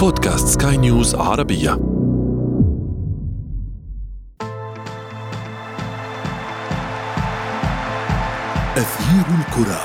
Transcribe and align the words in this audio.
بودكاست 0.00 0.62
سكاي 0.62 0.76
نيوز 0.76 1.14
عربية. 1.14 1.72
أثير 8.76 9.24
الكرة. 9.38 9.80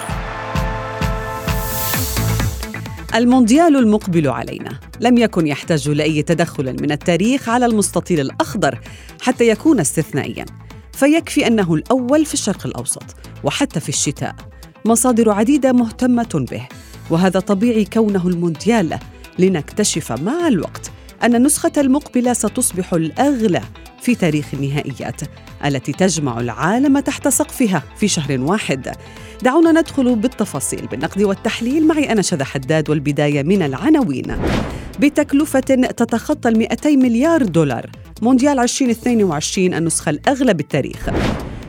المونديال 3.16 3.76
المقبل 3.76 4.28
علينا. 4.28 4.80
لم 5.00 5.18
يكن 5.18 5.48
يحتاج 5.48 5.90
لأي 5.90 6.22
تدخل 6.22 6.82
من 6.82 6.92
التاريخ 6.92 7.50
على 7.50 7.66
المستطيل 7.66 8.20
الأخضر 8.20 8.80
حتى 9.22 9.48
يكون 9.48 9.80
استثنائيا. 9.80 10.46
فيكفي 10.94 11.48
أنه 11.48 11.74
الأول 11.74 12.26
في 12.26 12.34
الشرق 12.34 12.66
الأوسط 12.66 13.04
وحتى 13.44 13.80
في 13.80 13.90
الشتاء. 13.90 14.36
مصادر 14.86 15.32
عديدة 15.32 15.72
مهتمة 15.72 16.46
به 16.52 16.68
وهذا 17.10 17.40
طبيعي 17.40 17.86
كونه 17.86 18.28
المونديال. 18.28 19.00
لنكتشف 19.40 20.12
مع 20.12 20.48
الوقت 20.48 20.92
أن 21.24 21.36
النسخة 21.36 21.72
المقبلة 21.78 22.34
ستصبح 22.34 22.94
الأغلى 22.94 23.62
في 24.02 24.16
تاريخ 24.16 24.46
النهائيات 24.54 25.22
التي 25.66 25.92
تجمع 25.92 26.40
العالم 26.40 27.00
تحت 27.00 27.28
سقفها 27.28 27.84
في 27.98 28.08
شهر 28.08 28.42
واحد. 28.42 28.96
دعونا 29.44 29.72
ندخل 29.72 30.16
بالتفاصيل 30.16 30.88
بالنقد 30.88 31.22
والتحليل. 31.22 31.88
معي 31.88 32.12
أنا 32.12 32.22
شذى 32.22 32.44
حداد 32.44 32.90
والبداية 32.90 33.44
من 33.44 33.62
العناوين. 33.62 34.38
بتكلفة 35.00 35.60
تتخطى 35.60 36.50
ال 36.50 36.58
200 36.58 36.98
مليار 36.98 37.44
دولار 37.44 37.90
مونديال 38.22 38.60
2022 38.60 39.74
النسخة 39.74 40.10
الأغلى 40.10 40.54
بالتاريخ. 40.54 41.10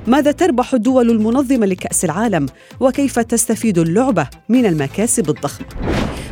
ماذا 0.07 0.31
تربح 0.31 0.75
الدول 0.75 1.11
المنظمة 1.11 1.67
لكأس 1.67 2.05
العالم؟ 2.05 2.47
وكيف 2.81 3.19
تستفيد 3.19 3.79
اللعبة 3.79 4.29
من 4.49 4.67
المكاسب 4.67 5.31
الضخمة؟ 5.31 5.67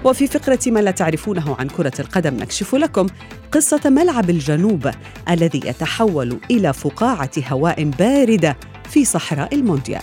وفي 0.04 0.26
فقرة 0.26 0.58
ما 0.66 0.80
لا 0.80 0.90
تعرفونه 0.90 1.56
عن 1.58 1.68
كرة 1.68 1.92
القدم 2.00 2.36
نكشف 2.36 2.74
لكم 2.74 3.06
قصة 3.52 3.80
ملعب 3.84 4.30
الجنوب 4.30 4.90
الذي 5.30 5.60
يتحول 5.65 6.38
إلى 6.51 6.73
فقاعة 6.73 7.30
هواء 7.48 7.84
باردة 7.84 8.56
في 8.90 9.04
صحراء 9.04 9.54
المونديال. 9.54 10.02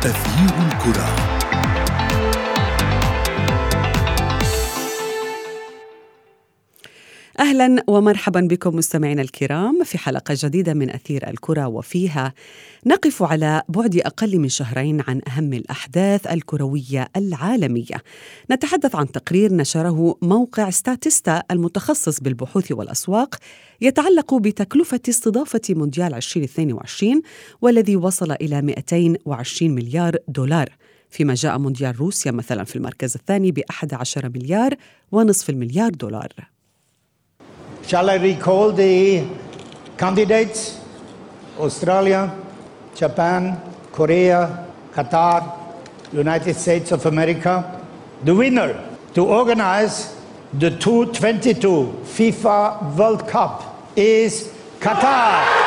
تغيير 0.00 0.54
الكرة. 0.72 1.29
أهلا 7.40 7.84
ومرحبا 7.86 8.40
بكم 8.40 8.76
مستمعينا 8.76 9.22
الكرام 9.22 9.84
في 9.84 9.98
حلقة 9.98 10.34
جديدة 10.38 10.74
من 10.74 10.90
أثير 10.90 11.28
الكرة 11.28 11.66
وفيها 11.66 12.34
نقف 12.86 13.22
على 13.22 13.62
بعد 13.68 13.96
أقل 13.96 14.38
من 14.38 14.48
شهرين 14.48 15.02
عن 15.08 15.20
أهم 15.28 15.52
الأحداث 15.52 16.26
الكروية 16.26 17.08
العالمية. 17.16 18.02
نتحدث 18.50 18.94
عن 18.94 19.12
تقرير 19.12 19.52
نشره 19.52 20.16
موقع 20.22 20.70
ستاتيستا 20.70 21.42
المتخصص 21.50 22.20
بالبحوث 22.20 22.72
والأسواق 22.72 23.34
يتعلق 23.80 24.34
بتكلفة 24.34 25.00
استضافة 25.08 25.62
مونديال 25.70 26.14
2022 26.14 27.22
والذي 27.60 27.96
وصل 27.96 28.32
إلى 28.32 28.62
220 28.62 29.70
مليار 29.70 30.16
دولار. 30.28 30.68
فيما 31.10 31.34
جاء 31.34 31.58
مونديال 31.58 32.00
روسيا 32.00 32.32
مثلا 32.32 32.64
في 32.64 32.76
المركز 32.76 33.14
الثاني 33.14 33.52
ب 33.52 33.58
11 33.70 34.28
مليار 34.28 34.74
ونصف 35.12 35.50
المليار 35.50 35.90
دولار. 35.90 36.32
Shall 37.90 38.08
I 38.08 38.18
recall 38.18 38.70
the 38.70 39.26
candidates? 39.98 40.78
Australia, 41.58 42.32
Japan, 42.94 43.60
Korea, 43.90 44.64
Qatar, 44.92 45.58
United 46.12 46.54
States 46.54 46.92
of 46.92 47.04
America. 47.06 47.84
The 48.22 48.32
winner 48.32 48.78
to 49.14 49.26
organize 49.26 50.14
the 50.52 50.70
2022 50.70 51.58
FIFA 52.04 52.94
World 52.94 53.26
Cup 53.26 53.90
is 53.96 54.54
Qatar. 54.78 55.59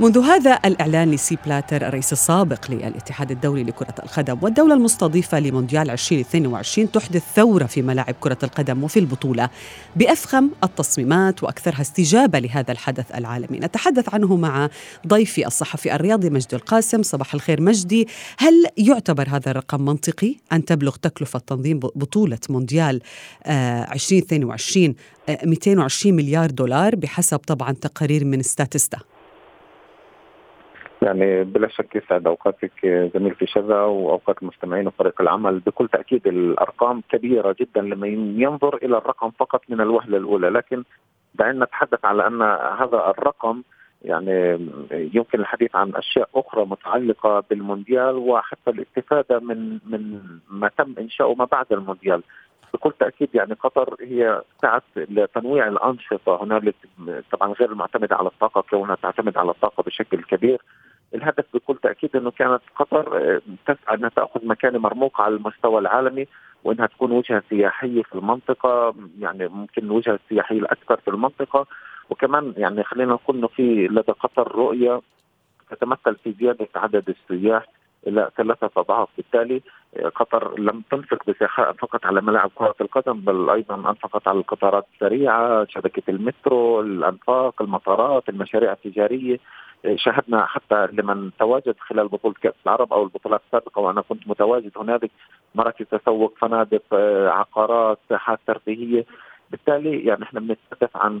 منذ 0.00 0.18
هذا 0.18 0.58
الإعلان 0.64 1.10
لسي 1.10 1.38
بلاتر 1.46 1.88
الرئيس 1.88 2.12
السابق 2.12 2.70
للاتحاد 2.70 3.30
الدولي 3.30 3.64
لكرة 3.64 3.94
القدم 4.02 4.38
والدولة 4.42 4.74
المستضيفة 4.74 5.40
لمونديال 5.40 5.90
2022 5.90 6.92
تحدث 6.92 7.22
ثورة 7.34 7.64
في 7.64 7.82
ملاعب 7.82 8.14
كرة 8.20 8.38
القدم 8.42 8.84
وفي 8.84 8.98
البطولة 8.98 9.50
بأفخم 9.96 10.50
التصميمات 10.64 11.42
وأكثرها 11.42 11.80
استجابة 11.80 12.38
لهذا 12.38 12.72
الحدث 12.72 13.14
العالمي. 13.14 13.58
نتحدث 13.58 14.14
عنه 14.14 14.36
مع 14.36 14.70
ضيفي 15.06 15.46
الصحفي 15.46 15.94
الرياضي 15.94 16.30
مجدي 16.30 16.56
القاسم. 16.56 17.02
صباح 17.02 17.34
الخير 17.34 17.60
مجدي. 17.60 18.08
هل 18.38 18.66
يعتبر 18.76 19.28
هذا 19.28 19.50
الرقم 19.50 19.80
منطقي 19.84 20.34
أن 20.52 20.64
تبلغ 20.64 20.96
تكلفة 20.96 21.38
تنظيم 21.38 21.78
بطولة 21.78 22.38
مونديال 22.48 23.00
2022 23.46 24.94
آه، 25.28 25.38
220 25.44 26.14
آه، 26.14 26.16
مليار 26.16 26.50
دولار 26.50 26.96
بحسب 26.96 27.38
طبعا 27.38 27.72
تقارير 27.72 28.24
من 28.24 28.42
ستاتستا؟ 28.42 28.98
يعني 31.02 31.44
بلا 31.44 31.68
شك 31.68 31.96
يسعد 31.96 32.26
أوقاتك 32.26 32.86
زميلتي 33.14 33.46
شذا 33.46 33.80
وأوقات 33.82 34.42
المستمعين 34.42 34.86
وفريق 34.86 35.20
العمل. 35.20 35.58
بكل 35.58 35.88
تأكيد 35.88 36.26
الأرقام 36.26 37.02
كبيرة 37.08 37.56
جدا 37.60 37.80
لمن 37.80 38.40
ينظر 38.40 38.76
إلى 38.76 38.98
الرقم 38.98 39.30
فقط 39.30 39.62
من 39.68 39.80
الوهلة 39.80 40.16
الأولى 40.16 40.48
لكن 40.48 40.84
دعنا 41.34 41.64
نتحدث 41.64 42.04
على 42.04 42.26
أن 42.26 42.42
هذا 42.80 43.10
الرقم 43.10 43.62
يعني 44.02 44.68
يمكن 44.90 45.40
الحديث 45.40 45.76
عن 45.76 45.94
أشياء 45.94 46.28
أخرى 46.34 46.64
متعلقة 46.64 47.44
بالمونديال 47.50 48.16
وحتى 48.16 48.70
الاستفادة 48.70 49.38
من 49.38 49.78
من 49.86 50.20
ما 50.50 50.68
تم 50.78 50.94
إنشاؤه 50.98 51.34
ما 51.34 51.44
بعد 51.44 51.66
المونديال. 51.72 52.22
بكل 52.74 52.92
تأكيد 53.00 53.28
يعني 53.34 53.54
قطر 53.54 53.96
هي 54.00 54.42
سعت 54.62 54.82
لتنويع 54.96 55.68
الأنشطة. 55.68 56.44
هنالك 56.44 56.74
طبعا 57.32 57.52
غير 57.52 57.72
المعتمده 57.72 58.16
على 58.16 58.28
الطاقة 58.28 58.60
كونها 58.70 58.94
تعتمد 58.94 59.38
على 59.38 59.50
الطاقة 59.50 59.82
بشكل 59.82 60.22
كبير. 60.22 60.62
الهدف 61.14 61.44
بكل 61.54 61.76
تأكيد 61.82 62.16
إنه 62.16 62.30
كانت 62.30 62.60
قطر 62.76 63.18
آه، 63.18 63.40
تسعى 63.66 63.96
إنها 63.96 64.08
تأخذ 64.08 64.46
مكانه 64.46 64.78
مرموقه 64.78 65.22
على 65.22 65.34
المستوى 65.34 65.78
العالمي 65.78 66.26
وإنها 66.64 66.86
تكون 66.86 67.12
وجهة 67.12 67.42
سياحية 67.50 68.02
في 68.02 68.14
المنطقة 68.14 68.94
يعني 69.18 69.48
ممكن 69.48 69.82
الوجهه 69.84 70.18
السياحيه 70.24 70.58
الأكثر 70.58 70.96
في 70.96 71.08
المنطقة. 71.08 71.66
وكمان 72.10 72.54
يعني 72.56 72.84
خلينا 72.84 73.12
نقول 73.12 73.36
إنه 73.36 73.48
في 73.48 73.88
لدى 73.88 74.12
قطر 74.12 74.56
رؤية 74.56 75.00
تتمثل 75.70 76.16
في 76.24 76.34
زيادة 76.40 76.68
عدد 76.74 77.08
السياح. 77.08 77.66
إلى 78.06 78.30
ثلاثة 78.36 78.70
اضعاف 78.76 79.08
بالتالي 79.16 79.62
آه، 79.96 80.08
قطر 80.08 80.58
لم 80.58 80.82
تنفق 80.90 81.18
بسخاء 81.26 81.72
فقط 81.72 82.06
على 82.06 82.20
ملاعب 82.20 82.50
كرة 82.54 82.74
القدم 82.80 83.20
بل 83.20 83.50
أيضا 83.50 83.74
أنفقت 83.74 84.28
على 84.28 84.38
القطارات 84.38 84.86
السريعة 84.94 85.66
شبكة 85.68 86.02
المترو 86.08 86.80
الأنفاق 86.80 87.62
المطارات 87.62 88.28
المشاريع 88.28 88.72
التجارية. 88.72 89.38
شاهدنا 89.94 90.46
حتى 90.46 90.86
لمن 90.92 91.30
تواجد 91.38 91.74
خلال 91.80 92.08
بطولة 92.08 92.34
كأس 92.42 92.54
العرب 92.66 92.92
أو 92.92 93.02
البطولات 93.02 93.40
السابقة 93.46 93.80
وأنا 93.80 94.00
كنت 94.00 94.28
متواجد 94.28 94.72
هنالك 94.76 95.10
مراكز 95.54 95.86
تسوق 95.86 96.34
فنادق 96.40 96.82
آه، 96.92 97.28
عقارات 97.28 97.98
ساحات 98.08 98.38
ترفيهية. 98.46 99.04
بالتالي 99.50 100.04
يعني 100.04 100.22
إحنا 100.22 100.40
بنتحدث 100.40 100.96
عن 100.96 101.20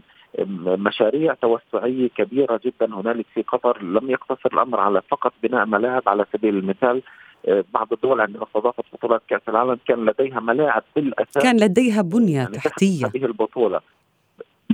مشاريع 0.58 1.34
توسعية 1.34 2.08
كبيرة 2.08 2.60
جدا 2.64 2.94
هنالك 2.94 3.26
في 3.34 3.42
قطر. 3.42 3.82
لم 3.82 4.10
يقتصر 4.10 4.50
الأمر 4.52 4.80
على 4.80 5.02
فقط 5.10 5.32
بناء 5.42 5.66
ملاعب 5.66 6.02
على 6.06 6.26
سبيل 6.32 6.56
المثال 6.56 7.02
آه، 7.48 7.64
بعض 7.74 7.92
الدول 7.92 8.20
عندما 8.20 8.44
استضافت 8.44 8.84
بطولات 8.92 9.22
كأس 9.28 9.40
العالم 9.48 9.78
كان 9.88 10.04
لديها 10.04 10.40
ملاعب 10.40 10.82
بالاساس 10.96 11.42
كان 11.42 11.56
لديها 11.56 12.02
بنية 12.02 12.36
يعني 12.36 12.56
تحتية. 12.56 13.06
هذه 13.06 13.24
البطولة. 13.24 13.80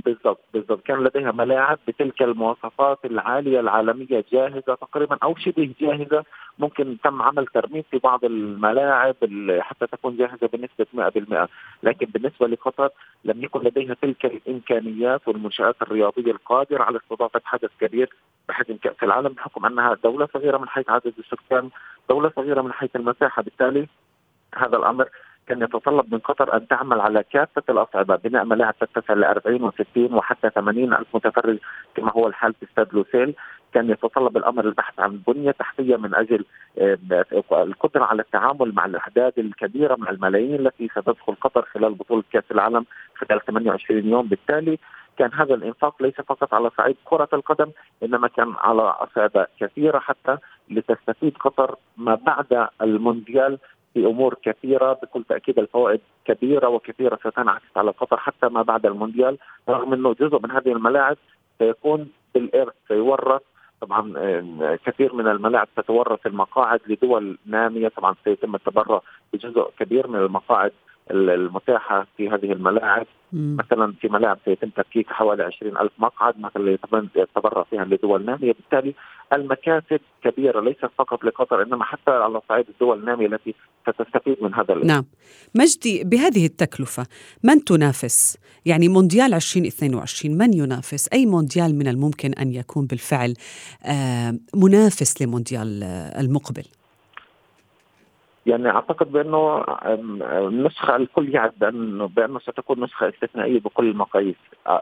بالضبط 0.07 0.39
بالضبط. 0.53 0.83
كان 0.85 1.03
لديها 1.03 1.31
ملاعب 1.31 1.79
بتلك 1.87 2.21
المواصفات 2.21 3.05
العالية 3.05 3.59
العالمية 3.59 4.23
جاهزة 4.31 4.75
تقريبا 4.75 5.17
أو 5.23 5.35
شبه 5.35 5.73
جاهزة. 5.81 6.23
ممكن 6.59 6.97
تم 7.03 7.21
عمل 7.21 7.47
ترميم 7.47 7.83
في 7.91 7.97
بعض 7.97 8.25
الملاعب 8.25 9.15
حتى 9.59 9.87
تكون 9.87 10.17
جاهزة 10.17 10.47
بنسبة 10.47 10.85
100% 10.93 11.49
لكن 11.83 12.05
بالنسبة 12.05 12.47
لقطر 12.47 12.89
لم 13.25 13.43
يكن 13.43 13.59
لديها 13.59 13.93
تلك 14.01 14.25
الإمكانيات 14.25 15.27
والمنشآت 15.27 15.81
الرياضية 15.81 16.31
القادرة 16.31 16.83
على 16.83 16.97
استضافة 16.97 17.41
حدث 17.45 17.69
كبير 17.81 18.09
بحجم 18.49 18.77
كأس 18.77 19.03
العالم 19.03 19.29
بحكم 19.29 19.65
أنها 19.65 19.97
دولة 20.03 20.27
صغيرة 20.33 20.57
من 20.57 20.69
حيث 20.69 20.89
عدد 20.89 21.13
السكان، 21.19 21.69
دولة 22.09 22.31
صغيرة 22.35 22.61
من 22.61 22.73
حيث 22.73 22.95
المساحة. 22.95 23.41
بالتالي 23.41 23.87
هذا 24.55 24.77
الأمر 24.77 25.09
كان 25.47 25.61
يتطلب 25.61 26.13
من 26.13 26.19
قطر 26.19 26.57
أن 26.57 26.67
تعمل 26.67 27.01
على 27.01 27.23
كافة 27.23 27.63
الأصعدة 27.69 28.15
بناء 28.15 28.45
ملاعب 28.45 28.75
تتسع 28.79 29.13
ل 29.13 29.23
40 29.23 29.71
و60 29.71 29.97
وحتى 29.97 30.49
80 30.49 30.93
ألف 30.93 31.07
متفرج 31.13 31.57
كما 31.95 32.11
هو 32.11 32.27
الحال 32.27 32.53
في 32.53 32.65
استاد 32.65 32.93
لوسيل. 32.93 33.35
كان 33.73 33.89
يتطلب 33.89 34.37
الأمر 34.37 34.65
البحث 34.65 34.99
عن 34.99 35.19
بنية 35.27 35.51
تحتية 35.51 35.95
من 35.95 36.15
أجل 36.15 36.45
آه، 36.77 36.97
القدرة 37.51 38.03
على 38.05 38.21
التعامل 38.21 38.75
مع 38.75 38.85
الاعداد 38.85 39.33
الكبيرة 39.37 39.95
مع 39.95 40.09
الملايين 40.09 40.55
التي 40.55 40.87
ستدخل 40.87 41.35
قطر 41.41 41.61
خلال 41.61 41.93
بطولة 41.93 42.23
كأس 42.31 42.51
العالم 42.51 42.85
خلال 43.15 43.45
28 43.45 44.05
يوم. 44.09 44.27
بالتالي 44.27 44.79
كان 45.17 45.33
هذا 45.33 45.53
الإنفاق 45.53 46.03
ليس 46.03 46.15
فقط 46.15 46.53
على 46.53 46.69
صعيد 46.77 46.95
كرة 47.05 47.29
القدم 47.33 47.71
إنما 48.03 48.27
كان 48.27 48.53
على 48.57 48.81
أصعدة 48.81 49.47
كثيرة 49.59 49.99
حتى 49.99 50.37
لتستفيد 50.69 51.37
قطر 51.37 51.75
ما 51.97 52.15
بعد 52.15 52.67
المونديال 52.81 53.57
في 53.97 54.05
امور 54.05 54.35
كثيرة 54.43 54.93
بكل 54.93 55.23
تأكيد 55.23 55.59
الفوائد 55.59 55.99
كبيرة 56.25 56.67
وكثيرة 56.67 57.15
ستنعكس 57.15 57.65
على 57.75 57.91
قطر 57.91 58.17
حتى 58.17 58.47
ما 58.47 58.61
بعد 58.61 58.85
المونديال. 58.85 59.37
رغم 59.69 59.93
إنه 59.93 60.13
جزء 60.13 60.39
من 60.43 60.51
هذه 60.51 60.71
الملاعب 60.71 61.17
سيكون 61.59 62.09
بالارث 62.33 62.73
سيورث. 62.87 63.41
طبعا 63.81 64.13
كثير 64.85 65.13
من 65.13 65.27
الملاعب 65.27 65.67
تتورث 65.77 66.27
المقاعد 66.27 66.79
لدول 66.87 67.37
نامية. 67.45 67.87
طبعا 67.87 68.15
سيتم 68.23 68.55
التبرع 68.55 69.01
بجزء 69.33 69.69
كبير 69.79 70.07
من 70.07 70.19
المقاعد 70.19 70.71
المتاحة 71.11 72.07
في 72.17 72.29
هذه 72.29 72.51
الملاعب. 72.51 73.05
مم. 73.33 73.57
مثلا 73.59 73.93
في 74.01 74.07
ملاعب 74.07 74.37
سيتم 74.45 74.69
تفكيك 74.69 75.07
حوالي 75.07 75.43
20 75.43 75.77
ألف 75.77 75.91
مقعد 75.97 76.39
مثلا 76.39 76.77
يتبرع 77.15 77.63
فيها 77.63 77.85
لدول 77.85 78.25
نامية. 78.25 78.53
بالتالي 78.53 78.93
المكاسب 79.33 79.99
كبيرة 80.23 80.61
ليست 80.61 80.89
فقط 80.97 81.23
لقطر 81.23 81.63
إنما 81.63 81.83
حتى 81.83 82.11
على 82.11 82.41
صعيد 82.49 82.65
الدول 82.69 82.99
النامية 82.99 83.27
التي 83.27 83.55
ستستفيد 83.89 84.37
من 84.43 84.53
هذا 84.53 84.75
نعم. 84.75 85.05
مجدي 85.55 86.03
بهذه 86.03 86.45
التكلفة 86.45 87.05
من 87.43 87.63
تنافس؟ 87.63 88.37
يعني 88.65 88.89
مونديال 88.89 89.33
2022 89.33 90.37
من 90.37 90.53
ينافس؟ 90.53 91.09
أي 91.13 91.25
مونديال 91.25 91.75
من 91.75 91.87
الممكن 91.87 92.33
أن 92.33 92.51
يكون 92.51 92.85
بالفعل 92.85 93.33
آه، 93.85 94.39
منافس 94.55 95.21
لمونديال 95.21 95.83
آه، 95.83 96.21
المقبل؟ 96.21 96.63
يعني 98.47 98.69
أعتقد 98.69 99.11
بأنه 99.11 99.63
النسخة 100.47 100.95
الكل 100.95 101.35
يعد 101.35 101.53
بأنه 102.15 102.39
ستكون 102.39 102.83
نسخة 102.83 103.09
استثنائية 103.09 103.59
بكل 103.59 103.89
المقاييس، 103.89 104.35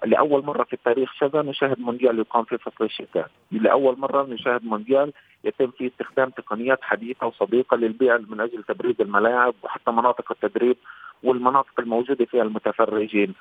لأول 0.06 0.46
مرة 0.46 0.64
في 0.64 0.74
التاريخ 0.74 1.14
شذا 1.14 1.42
نشاهد 1.42 1.80
مونديال 1.80 2.20
يقام 2.20 2.44
في 2.44 2.58
فصل 2.58 2.86
الشتاء، 2.86 3.30
لأول 3.52 4.00
مرة 4.00 4.24
نشاهد 4.24 4.66
مونديال 4.66 5.14
يتم 5.44 5.72
فيه 5.72 5.88
استخدام 5.88 6.30
تقنيات 6.30 6.80
حديثة 6.82 7.28
وصديقة 7.28 7.78
للبيع 7.78 8.18
من 8.18 8.42
أجل 8.42 8.64
تبريد 8.64 9.02
الملاعب 9.02 9.54
وحتى 9.64 9.92
مناطق 9.92 10.32
التدريب 10.32 10.78
والمناطق 11.24 11.80
الموجودة 11.80 12.26
فيها 12.26 12.44
المتفرجين. 12.44 13.34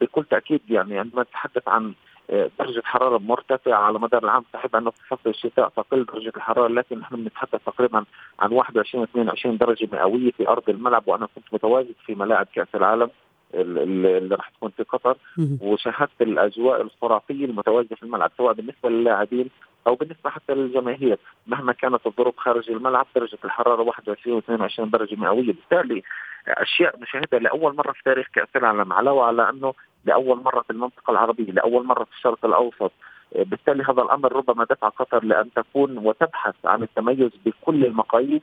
بكل 0.00 0.24
تأكيد 0.24 0.60
يعني 0.70 0.98
عندما 0.98 1.22
نتحدث 1.22 1.68
عن 1.68 1.94
درجة 2.30 2.82
حرارة 2.84 3.18
مرتفعة 3.18 3.74
على 3.74 3.98
مدار 3.98 4.24
العام 4.24 4.44
صحيح 4.52 4.74
أنه 4.74 4.90
في 4.90 5.02
فصل 5.08 5.30
الشتاء 5.30 5.68
تقل 5.68 6.04
درجة 6.04 6.32
الحرارة 6.36 6.68
لكن 6.68 6.98
نحن 6.98 7.16
بنتحدث 7.16 7.64
تقريبا 7.66 8.04
عن 8.40 8.52
21 8.52 9.04
22 9.04 9.56
درجة 9.56 9.88
مئوية 9.92 10.30
في 10.30 10.48
أرض 10.48 10.70
الملعب 10.70 11.02
وأنا 11.06 11.28
كنت 11.34 11.44
متواجد 11.52 11.94
في 12.06 12.14
ملاعب 12.14 12.46
كأس 12.54 12.68
العالم 12.74 13.10
اللي 13.54 14.34
راح 14.34 14.48
تكون 14.48 14.70
في 14.76 14.82
قطر 14.82 15.16
وشاهدت 15.60 16.22
الأجواء 16.22 16.80
الخرافية 16.80 17.44
المتواجدة 17.44 17.96
في 17.96 18.02
الملعب 18.02 18.30
سواء 18.36 18.52
بالنسبة 18.52 18.88
للاعبين 18.88 19.50
أو 19.86 19.94
بالنسبة 19.94 20.30
حتى 20.30 20.54
للجماهير. 20.54 21.18
مهما 21.46 21.72
كانت 21.72 22.06
الظروف 22.06 22.36
خارج 22.36 22.70
الملعب 22.70 23.06
درجة 23.16 23.38
الحرارة 23.44 23.82
21 23.82 24.36
و 24.36 24.38
22 24.38 24.90
درجة 24.90 25.16
مئوية. 25.16 25.52
بالتالي 25.52 26.02
أشياء 26.48 27.00
نشاهدها 27.00 27.40
لأول 27.40 27.76
مرة 27.76 27.92
في 27.92 28.02
تاريخ 28.04 28.26
كأس 28.34 28.48
العالم 28.56 28.92
علاوه 28.92 29.24
على 29.24 29.50
أنه 29.50 29.74
لأول 30.04 30.42
مرة 30.42 30.60
في 30.60 30.70
المنطقة 30.70 31.10
العربية 31.10 31.52
لأول 31.52 31.86
مرة 31.86 32.04
في 32.04 32.10
الشرق 32.12 32.44
الأوسط. 32.44 32.92
بالتالي 33.36 33.84
هذا 33.84 34.02
الأمر 34.02 34.32
ربما 34.32 34.64
دفع 34.64 34.88
قطر 34.88 35.24
لأن 35.24 35.52
تكون 35.52 35.98
وتبحث 35.98 36.54
عن 36.64 36.82
التميز 36.82 37.30
بكل 37.44 37.84
المقاييس. 37.84 38.42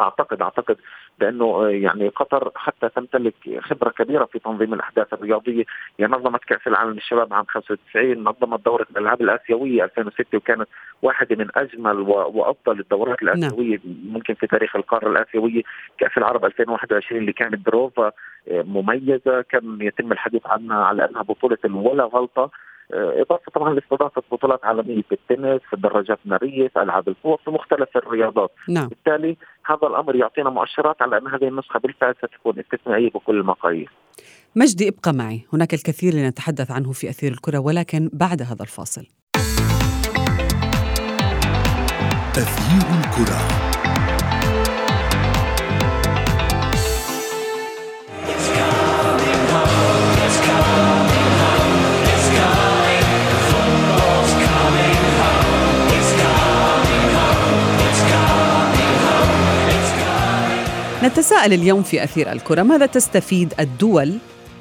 أعتقد 0.00 0.42
أعتقد 0.42 0.76
بأنه 1.18 1.44
آه، 1.44 1.68
يعني 1.68 2.08
قطر 2.08 2.50
حتى 2.54 2.88
تمتلك 2.88 3.34
خبرة 3.60 3.90
كبيرة 3.90 4.24
في 4.24 4.38
تنظيم 4.38 4.74
الأحداث 4.74 5.12
الرياضية، 5.12 5.64
يعني 5.98 6.12
نظمت 6.12 6.44
كأس 6.44 6.66
العالم 6.66 6.90
للشباب 6.90 7.34
عام 7.34 7.44
95 7.44 8.24
نظمت 8.24 8.64
دورة 8.64 8.86
الألعاب 8.90 9.20
الآسيوية 9.20 9.84
2006 9.84 10.38
وكانت 10.38 10.68
واحدة 11.02 11.36
من 11.36 11.48
أجمل 11.56 12.00
وأفضل 12.08 12.80
الدورات 12.80 13.22
نعم. 13.22 13.34
الآسيوية 13.38 13.80
ممكن 13.84 14.34
في 14.34 14.46
تاريخ 14.46 14.76
القارة 14.76 15.08
الآسيوية، 15.08 15.62
كأس 15.98 16.18
العرب 16.18 16.44
2021 16.44 17.20
اللي 17.20 17.32
كانت 17.32 17.66
بروفا 17.66 18.12
آه، 18.50 18.62
مميزة. 18.62 19.42
كان 19.48 19.78
يتم 19.80 20.12
الحديث 20.12 20.46
عنها 20.46 20.84
على 20.84 21.08
أنها 21.08 21.22
بطولة 21.22 21.58
ولا 21.64 22.04
غلطة. 22.04 22.50
إضافة 22.94 23.52
طبعا 23.54 23.74
لاستضافة 23.74 24.22
بطولات 24.32 24.64
عالمية 24.64 25.02
في 25.02 25.12
التنس 25.12 25.60
في 25.68 25.72
الدراجات 25.72 26.18
الناريه 26.24 26.68
في 26.68 26.82
ألعاب 26.82 27.08
القوى 27.08 27.36
في 27.44 27.50
مختلف 27.50 27.96
الرياضات. 27.96 28.50
نعم. 28.68 28.88
بالتالي 28.88 29.36
هذا 29.66 29.86
الأمر 29.88 30.16
يعطينا 30.16 30.50
مؤشرات 30.50 31.02
على 31.02 31.18
أن 31.18 31.26
هذه 31.26 31.48
النسخة 31.48 31.80
بالفعل 31.80 32.14
ستكون 32.18 32.58
استثنائية 32.58 33.10
بكل 33.10 33.40
المقاييس. 33.40 33.88
مجدي 34.56 34.88
ابقى 34.88 35.12
معي. 35.12 35.46
هناك 35.52 35.74
الكثير 35.74 36.14
لنتحدث 36.14 36.70
عنه 36.70 36.92
في 36.92 37.08
أثير 37.08 37.32
الكرة 37.32 37.58
ولكن 37.58 38.10
بعد 38.12 38.42
هذا 38.42 38.62
الفاصل. 38.62 39.06
أثير 42.36 42.82
الكرة. 42.98 43.71
نتساءل 61.02 61.52
اليوم 61.52 61.82
في 61.82 62.04
أثير 62.04 62.32
الكرة 62.32 62.62
ماذا 62.62 62.86
تستفيد 62.86 63.54
الدول 63.60 64.18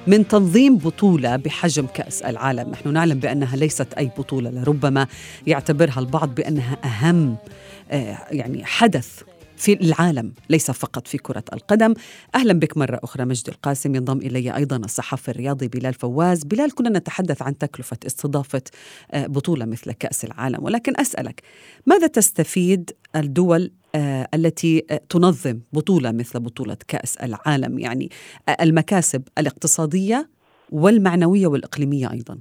من 0.08 0.28
تنظيم 0.28 0.78
بطولة 0.78 1.36
بحجم 1.36 1.88
كأس 1.94 2.22
العالم؟ 2.22 2.70
نحن 2.70 2.94
نعلم 2.94 3.20
بأنها 3.20 3.56
ليست 3.56 3.94
أي 3.94 4.12
بطولة 4.18 4.50
لربما 4.50 5.08
يعتبرها 5.48 6.00
البعض 6.00 6.36
بأنها 6.36 6.78
أهم 6.84 7.36
آه، 7.92 8.18
يعني 8.32 8.66
حدث 8.66 9.22
في 9.62 9.74
العالم 9.74 10.34
ليس 10.50 10.72
فقط 10.72 11.08
في 11.08 11.18
كرة 11.18 11.44
القدم. 11.54 11.94
أهلا 12.36 12.54
بك 12.54 12.78
مرة 12.78 13.00
أخرى 13.04 13.26
مجدي 13.26 13.52
القاسم 13.52 13.96
ينضم 13.96 14.18
إلي 14.18 14.56
أيضا 14.56 14.78
الصحفي 14.78 15.32
الرياضي 15.32 15.68
بلال 15.68 15.94
فواز. 15.94 16.44
بلال 16.44 16.76
كنا 16.76 17.00
نتحدث 17.00 17.42
عن 17.42 17.58
تكلفة 17.58 17.98
استضافة 18.08 18.62
آه، 19.12 19.28
بطولة 19.28 19.66
مثل 19.66 19.92
كأس 19.92 20.26
العالم. 20.26 20.64
ولكن 20.64 21.00
أسألك 21.00 21.42
ماذا 21.86 22.08
تستفيد 22.08 22.92
الدول 23.16 23.72
آه، 23.96 24.28
التي 24.34 24.86
آه، 24.92 25.02
تنظم 25.10 25.60
بطولة 25.74 26.12
مثل 26.12 26.40
بطولة 26.40 26.78
كأس 26.88 27.18
العالم؟ 27.18 27.80
يعني 27.80 28.10
المكاسب 28.62 29.24
الاقتصادية 29.38 30.30
والمعنوية 30.72 31.48
والإقليمية 31.48 32.12
أيضاً. 32.12 32.40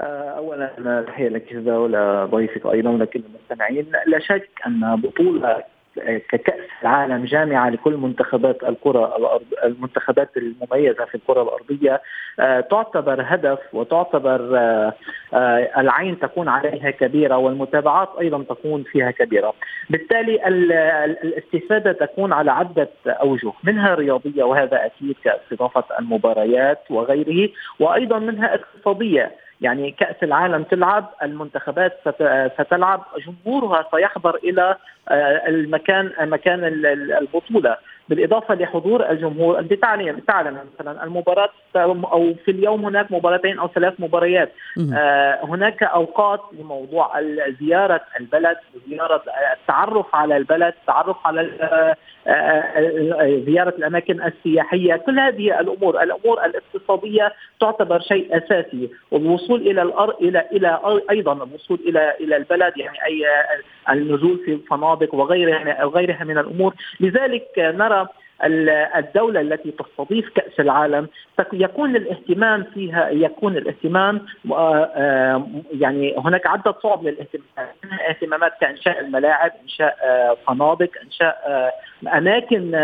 اولا 0.00 1.02
تحية 1.06 1.28
لك 1.28 1.52
جزا 1.52 1.76
ولضيفك 1.76 2.66
أيضا 2.66 2.90
ولكل 2.90 3.22
المستمعين 3.28 3.86
لا 4.06 4.18
شك 4.18 4.48
أن 4.66 4.96
بطولة 4.96 5.64
ككأس 6.04 6.68
العالم 6.82 7.24
جامعة 7.24 7.70
لكل 7.70 7.96
منتخبات 7.96 8.64
الكرة 8.64 9.16
الأرض 9.16 9.44
المنتخبات 9.64 10.30
المميزة 10.36 11.04
في 11.04 11.14
الكرة 11.14 11.42
الأرضية 11.42 12.02
آه، 12.40 12.60
تعتبر 12.60 13.24
هدف 13.26 13.58
وتعتبر 13.72 14.58
آه، 14.58 14.94
آه، 15.34 15.80
العين 15.80 16.18
تكون 16.18 16.48
عليها 16.48 16.90
كبيرة 16.90 17.36
والمتابعات 17.36 18.08
أيضا 18.20 18.42
تكون 18.42 18.82
فيها 18.82 19.10
كبيرة. 19.10 19.54
بالتالي 19.90 20.48
الاستفادة 21.04 21.92
تكون 21.92 22.32
على 22.32 22.50
عدة 22.50 22.88
أوجه 23.06 23.52
منها 23.64 23.94
رياضية 23.94 24.42
وهذا 24.42 24.86
أكيد 24.86 25.16
كاستضافة 25.24 25.84
المباريات 25.98 26.78
وغيره 26.90 27.48
وأيضا 27.80 28.18
منها 28.18 28.54
اقتصادية. 28.54 29.32
يعني 29.60 29.90
كأس 29.90 30.16
العالم 30.22 30.62
تلعب 30.62 31.08
المنتخبات 31.22 31.98
ستلعب 32.58 33.04
جمهورها 33.26 33.84
سيحضر 33.94 34.34
إلى 34.34 34.76
آه، 35.08 35.48
المكان 35.48 36.12
مكان 36.20 36.64
البطولة. 37.20 37.76
بالإضافة 38.08 38.54
لحضور 38.54 39.10
الجمهور 39.10 39.58
أنت 39.58 39.72
تعلم 39.72 40.18
تعلم 40.18 40.58
مثلا 40.74 41.04
المباراة 41.04 41.48
أو 41.76 42.34
في 42.44 42.50
اليوم 42.50 42.84
هناك 42.84 43.12
مباراتين 43.12 43.58
أو 43.58 43.68
ثلاث 43.68 43.94
مباريات. 43.98 44.52
آه 44.94 45.44
هناك 45.44 45.82
أوقات 45.82 46.40
لموضوع 46.52 47.20
زيارة 47.60 48.00
البلد 48.20 48.56
زيارة 48.88 49.22
التعرف 49.60 50.14
على 50.14 50.36
البلد 50.36 50.74
التعرف 50.80 51.16
على 51.26 51.40
آه، 51.40 51.64
آه، 51.64 51.90
آه، 51.90 51.96
زيارة 53.46 53.74
الأماكن 53.78 54.22
السياحية. 54.22 54.96
كل 54.96 55.18
هذه 55.18 55.60
الأمور 55.60 56.02
الأمور 56.02 56.44
الاقتصادية 56.44 57.32
تعتبر 57.60 58.00
شيء 58.00 58.36
أساسي 58.36 58.90
والوصول 59.10 59.60
إلى 59.60 59.82
الأر... 59.82 60.16
إلى 60.20 60.44
إلى 60.52 61.00
أيضا 61.10 61.32
الوصول 61.32 61.78
إلى 61.86 62.14
إلى 62.20 62.36
البلد 62.36 62.72
يعني 62.76 63.04
أي 63.04 63.24
النزول 63.90 64.38
في 64.44 64.56
فنادق 64.56 65.14
وغيرها 65.14 65.84
وغيرها 65.84 66.24
من 66.24 66.38
الأمور. 66.38 66.74
لذلك 67.00 67.48
نرى 67.58 68.08
الدولة 68.44 69.40
التي 69.40 69.70
تستضيف 69.70 70.28
كأس 70.28 70.60
العالم 70.60 71.08
يكون 71.52 71.96
الاهتمام 71.96 72.64
فيها 72.74 73.08
يكون 73.08 73.56
الاهتمام 73.56 74.26
آه، 74.50 74.90
آه، 74.96 75.48
يعني 75.72 76.14
هناك 76.18 76.46
عدة 76.46 76.74
صعب 76.82 77.04
للاهتمامات 77.04 77.74
اهتمامات 78.08 78.52
كإنشاء 78.60 79.00
الملاعب 79.00 79.52
إنشاء 79.62 79.96
آه، 80.04 80.36
فنادق 80.46 80.90
إنشاء 81.04 81.72
أماكن 82.06 82.74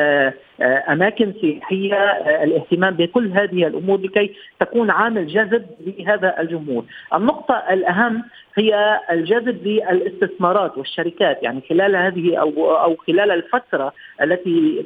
أماكن 0.62 1.32
سياحية 1.40 1.96
الاهتمام 2.44 2.94
بكل 2.94 3.28
هذه 3.32 3.66
الأمور 3.66 4.00
لكي 4.00 4.34
تكون 4.60 4.90
عامل 4.90 5.26
جذب 5.26 5.66
لهذا 5.86 6.40
الجمهور. 6.40 6.84
النقطة 7.14 7.54
الأهم 7.70 8.24
هي 8.58 9.00
الجذب 9.10 9.66
للاستثمارات 9.66 10.78
والشركات 10.78 11.42
يعني 11.42 11.60
خلال 11.68 11.96
هذه 11.96 12.36
أو 12.36 12.76
أو 12.76 12.96
خلال 12.96 13.30
الفترة 13.30 13.92
التي 14.22 14.84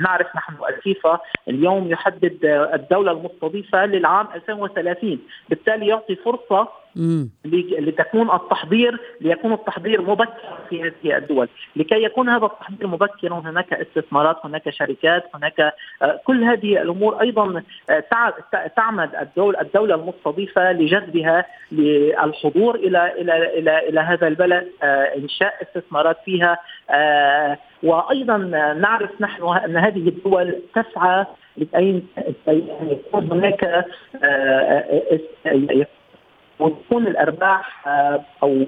نعرف 0.00 0.36
نحن 0.36 0.54
الفيفا 0.68 1.18
اليوم 1.48 1.90
يحدد 1.90 2.38
الدولة 2.74 3.12
المستضيفة 3.12 3.86
للعام 3.86 4.26
2030 4.34 5.18
بالتالي 5.48 5.86
يعطي 5.86 6.16
فرصة 6.16 6.68
لتكون 7.78 8.30
التحضير 8.30 9.00
ليكون 9.20 9.52
التحضير 9.52 10.02
مبكرا 10.02 10.58
في 10.70 10.82
هذه 10.82 11.16
الدول. 11.16 11.48
لكي 11.76 12.02
يكون 12.02 12.28
هذا 12.28 12.46
التحضير 12.46 12.86
مبكرا 12.86 13.38
هناك 13.38 13.72
استثمارات 13.72 14.36
هناك 14.44 14.70
شركات 14.70 15.24
هناك 15.34 15.60
آه، 16.02 16.20
كل 16.24 16.44
هذه 16.44 16.82
الأمور 16.82 17.20
أيضا 17.20 17.62
آه، 17.90 18.04
تعمد 18.76 19.14
الدولة, 19.14 19.60
الدولة 19.60 19.94
المستضيفة 19.94 20.72
لجذبها 20.72 21.44
للحضور 21.72 22.74
إلى 22.74 23.12
إلى 23.20 23.58
إلى 23.58 23.88
إلى 23.88 24.00
هذا 24.00 24.28
البلد 24.28 24.68
آه، 24.82 25.04
إنشاء 25.16 25.62
استثمارات 25.62 26.16
فيها 26.24 26.58
وأيضا 27.82 28.36
نعرف 28.80 29.10
نحن 29.20 29.42
أن 29.64 29.76
هذه 29.76 30.08
الدول 30.08 30.62
تسعى 30.74 31.26
لأن 31.56 32.02
يكون 32.82 33.32
هناك 33.32 33.84
وتكون 36.58 37.06
الأرباح 37.06 37.88
آه، 37.88 38.24
أو 38.42 38.66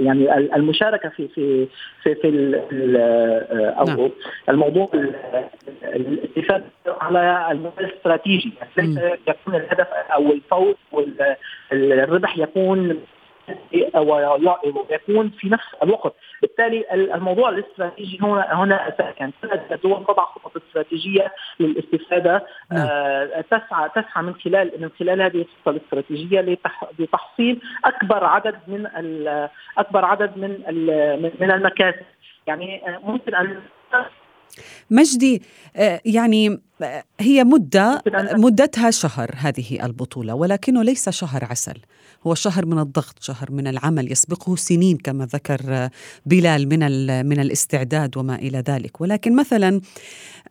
يعني 0.00 0.54
المشاركة 0.56 1.08
في 1.08 1.28
في 1.28 1.66
في, 2.02 2.14
في 2.14 2.60
آه، 2.96 3.70
أو 3.70 3.84
نعم. 3.84 4.10
الموضوع 4.48 4.90
الاستفاده 5.82 6.64
على 6.86 7.48
المدى 7.50 7.80
الاستراتيجي 7.80 8.52
ليس 8.76 8.98
يكون 9.28 9.54
الهدف 9.54 9.86
أو 10.14 10.32
الفوز 10.32 10.74
والربح 11.72 12.38
يكون 12.38 12.98
ويكون 13.94 15.30
في 15.30 15.48
نفس 15.48 15.64
الوقت. 15.82 16.14
بالتالي 16.42 16.84
الموضوع 16.92 17.48
الاستراتيجي 17.48 18.18
هنا 18.22 18.62
هنا 18.62 18.90
كل 19.42 19.50
الدول 19.72 20.04
تضع 20.04 20.24
خطط 20.24 20.62
استراتيجية 20.68 21.32
للاستفادة 21.60 22.46
نعم. 22.72 22.86
آه 22.90 23.40
تسعى 23.40 23.88
تسعى 23.88 24.22
من 24.22 24.34
خلال 24.34 24.72
من 24.78 24.90
خلال 24.98 25.22
هذه 25.22 25.36
الخطه 25.36 25.70
الاستراتيجية 25.70 26.58
لتحصيل 26.98 27.60
أكبر 27.84 28.24
عدد 28.24 28.58
من 28.66 28.86
أكبر 29.78 30.04
عدد 30.04 30.36
من 30.36 30.50
من 31.40 31.50
المكاسب. 31.50 32.06
يعني 32.46 32.88
آه، 32.88 32.98
ممكن 33.04 33.34
أن 33.34 33.60
مجدي 34.90 35.42
آه، 35.76 36.00
يعني 36.04 36.60
آه، 36.82 37.04
هي 37.20 37.44
مدة 37.44 38.02
مدتها 38.32 38.90
شهر 38.90 39.30
هذه 39.36 39.84
البطولة 39.84 40.34
ولكنه 40.34 40.82
ليس 40.82 41.08
شهر 41.08 41.44
عسل. 41.44 41.78
هو 42.26 42.34
شهر 42.34 42.66
من 42.66 42.78
الضغط 42.78 43.22
شهر 43.22 43.50
من 43.50 43.66
العمل 43.66 44.12
يسبقه 44.12 44.56
سنين 44.56 44.96
كما 44.96 45.26
ذكر 45.26 45.60
آه، 45.68 45.90
بلال 46.26 46.68
من 46.68 47.26
من 47.26 47.40
الاستعداد 47.40 48.16
وما 48.16 48.34
إلى 48.34 48.58
ذلك. 48.58 49.00
ولكن 49.00 49.36
مثلا 49.36 49.80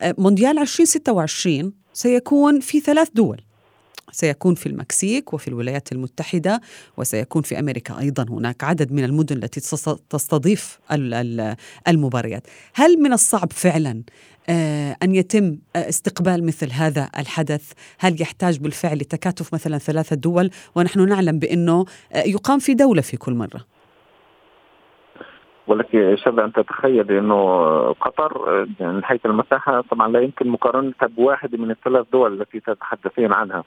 مونديال 0.03 0.59
2026 0.59 1.73
سيكون 1.93 2.59
في 2.59 2.79
ثلاث 2.79 3.09
دول. 3.13 3.41
سيكون 4.11 4.55
في 4.55 4.65
المكسيك 4.65 5.33
وفي 5.33 5.47
الولايات 5.47 5.91
المتحدة 5.91 6.61
وسيكون 6.97 7.41
في 7.41 7.59
أمريكا 7.59 7.99
أيضا. 7.99 8.25
هناك 8.29 8.63
عدد 8.63 8.91
من 8.91 9.03
المدن 9.03 9.37
التي 9.37 9.59
تستضيف 10.09 10.79
المباريات. 11.87 12.47
هل 12.73 12.97
من 12.97 13.13
الصعب 13.13 13.51
فعلا 13.53 14.03
آه، 14.49 14.97
أن 15.03 15.15
يتم 15.15 15.57
آه، 15.75 15.89
استقبال 15.89 16.45
مثل 16.45 16.71
هذا 16.71 17.09
الحدث؟ 17.17 17.71
هل 17.99 18.21
يحتاج 18.21 18.57
بالفعل 18.57 18.97
لتكاتف 18.97 19.53
مثلا 19.53 19.77
ثلاثة 19.77 20.15
دول؟ 20.15 20.51
ونحن 20.75 21.09
نعلم 21.09 21.39
بأنه 21.39 21.85
آه، 22.13 22.23
يقام 22.23 22.59
في 22.59 22.73
دولة 22.73 23.01
في 23.01 23.17
كل 23.17 23.33
مرة. 23.33 23.70
ولكن 25.71 26.15
شبه 26.25 26.45
ان 26.45 26.53
تتخيل 26.53 27.11
إنه 27.11 27.41
قطر 27.91 28.65
يعني 28.79 28.93
من 28.93 29.03
حيث 29.03 29.25
المساحة 29.25 29.81
طبعا 29.81 30.07
لا 30.07 30.19
يمكن 30.19 30.47
مقارنتها 30.47 31.07
بواحد 31.07 31.55
من 31.55 31.71
الثلاث 31.71 32.05
دول 32.13 32.41
التي 32.41 32.59
تتحدثين 32.59 33.33
عنها. 33.33 33.63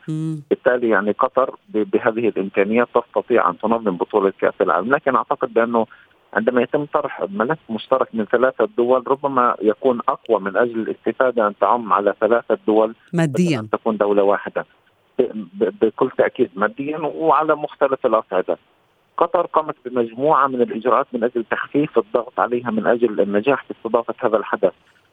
بالتالي 0.50 0.88
يعني 0.88 1.11
قطر 1.12 1.54
بهذه 1.68 2.28
الإمكانيات 2.28 2.88
تستطيع 2.94 3.50
أن 3.50 3.58
تنظم 3.58 3.96
بطولة 3.96 4.32
كأس 4.40 4.54
العالم. 4.61 4.94
لكن 4.94 5.16
أعتقد 5.16 5.54
بأنه 5.54 5.87
عندما 6.34 6.62
يتم 6.62 6.84
طرح 6.84 7.25
ملف 7.30 7.58
مشترك 7.70 8.08
من 8.14 8.25
ثلاثة 8.25 8.68
دول 8.76 9.08
ربما 9.08 9.56
يكون 9.62 10.00
أقوى 10.08 10.40
من 10.40 10.56
أجل 10.56 10.80
الاستفادة 10.80 11.46
أن 11.46 11.54
تعم 11.61 11.92
على 11.92 12.14
ثلاثة 12.20 12.58
دول 12.66 12.94
ماديا. 13.12 13.61
أن 13.61 13.70
تكون 13.70 13.96
دولة 13.96 14.23
واحدة. 14.23 14.66
بكل 15.58 16.11
تأكيد 16.18 16.50
ماديا 16.56 16.99
وعلى 16.99 17.54
مختلف 17.54 18.06
الأصعدة. 18.06 18.58
قطر 19.16 19.47
قامت 19.47 19.75
بمجموعة 19.85 20.47
من 20.47 20.62
الإجراءات 20.62 21.06
من 21.12 21.25
أجل 21.25 21.44
تخفيف 21.50 21.99
الضغط 21.99 22.40
عليها 22.40 22.71
من 22.71 22.87
أجل 22.87 23.21
النجاح 23.21 23.64
في 23.64 23.71
استضافة 23.71 24.14
هذا 24.18 24.37
الحدث. 24.37 24.73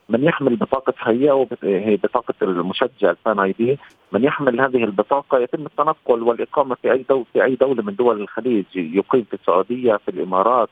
من 0.09 0.23
يحمل 0.23 0.55
بطاقة 0.55 0.93
هيا 0.99 1.33
وهي 1.33 1.97
بطاقة 1.97 2.33
المشجع 2.41 3.09
الفان 3.09 3.39
آي 3.39 3.51
دي 3.51 3.79
من 4.11 4.23
يحمل 4.23 4.61
هذه 4.61 4.83
البطاقة 4.83 5.39
يتم 5.39 5.65
التنقل 5.65 6.23
والإقامة 6.23 6.75
في 6.75 6.91
أي 6.91 7.05
دولة 7.09 7.25
في 7.33 7.43
أي 7.43 7.55
دولة 7.55 7.83
من 7.83 7.95
دول 7.95 8.21
الخليج. 8.21 8.65
يقيم 8.75 9.23
في 9.23 9.33
السعودية 9.33 9.95
في 9.95 10.11
الإمارات 10.11 10.69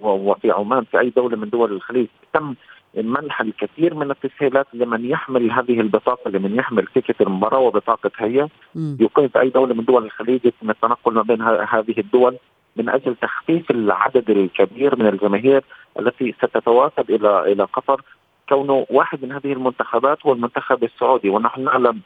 وفي 0.00 0.50
عمان 0.50 0.84
في 0.84 1.00
أي 1.00 1.10
دولة 1.10 1.36
من 1.36 1.50
دول 1.50 1.72
الخليج. 1.72 2.06
تم 2.32 2.54
منح 2.96 3.40
الكثير 3.40 3.94
من 3.94 4.10
التسهيلات 4.10 4.66
لمن 4.74 5.04
يحمل 5.10 5.50
هذه 5.50 5.80
البطاقة 5.80 6.30
لمن 6.30 6.54
يحمل 6.54 6.86
تيكت 6.86 7.20
المباراة 7.20 7.58
وبطاقة 7.58 8.10
هيا 8.16 8.48
يقيم 9.00 9.28
في 9.28 9.40
أي 9.40 9.48
دولة 9.48 9.74
من 9.74 9.84
دول 9.84 10.04
الخليج 10.04 10.40
يتم 10.44 10.70
التنقل 10.70 11.14
ما 11.14 11.22
بين 11.22 11.42
هذه 11.42 11.94
الدول. 11.98 12.36
من 12.76 12.88
أجل 12.88 13.16
تخفيف 13.16 13.70
العدد 13.70 14.30
الكبير 14.30 14.96
من 14.96 15.06
الجماهير 15.06 15.64
التي 15.98 16.32
ستتوافد 16.32 17.10
إلى 17.10 17.52
إلى 17.52 17.64
قطر 17.64 18.02
كونه 18.48 18.86
واحد 18.90 19.24
من 19.24 19.32
هذه 19.32 19.52
المنتخبات 19.52 20.26
هو 20.26 20.32
المنتخب 20.32 20.84
السعودي. 20.84 21.28
ونحن 21.28 21.64
نعلم 21.64 22.00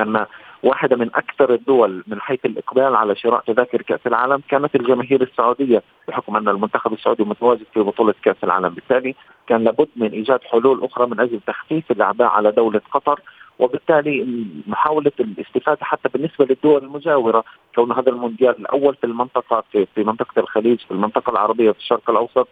أن 0.00 0.26
واحدة 0.62 0.96
من 0.96 1.10
أكثر 1.14 1.54
الدول 1.54 2.04
من 2.06 2.20
حيث 2.20 2.44
الإقبال 2.44 2.96
على 2.96 3.16
شراء 3.16 3.40
تذاكر 3.40 3.82
كأس 3.82 4.06
العالم 4.06 4.42
كانت 4.48 4.74
الجماهير 4.76 5.22
السعودية 5.22 5.82
بحكم 6.08 6.36
أن 6.36 6.48
المنتخب 6.48 6.92
السعودي 6.92 7.24
متواجد 7.24 7.66
في 7.74 7.80
بطولة 7.80 8.14
كأس 8.22 8.44
العالم، 8.44 8.68
بالتالي 8.68 9.14
كان 9.46 9.64
لابد 9.64 9.88
من 9.96 10.10
إيجاد 10.10 10.40
حلول 10.42 10.84
أخرى 10.84 11.06
من 11.06 11.20
أجل 11.20 11.40
تخفيف 11.46 11.90
الاعباء 11.90 12.28
على 12.28 12.50
دولة 12.50 12.80
قطر. 12.92 13.20
وبالتالي 13.58 14.44
محاولة 14.66 15.12
الاستفادة 15.20 15.84
حتى 15.84 16.08
بالنسبة 16.08 16.44
للدول 16.44 16.84
المجاورة 16.84 17.44
كون 17.74 17.92
هذا 17.92 18.10
المونديال 18.10 18.58
الأول 18.58 18.94
في 18.94 19.04
المنطقة 19.04 19.64
في, 19.72 19.86
في 19.94 20.04
منطقة 20.04 20.40
الخليج 20.40 20.78
في 20.78 20.90
المنطقة 20.90 21.30
العربية 21.30 21.70
في 21.70 21.78
الشرق 21.78 22.10
الأوسط 22.10 22.48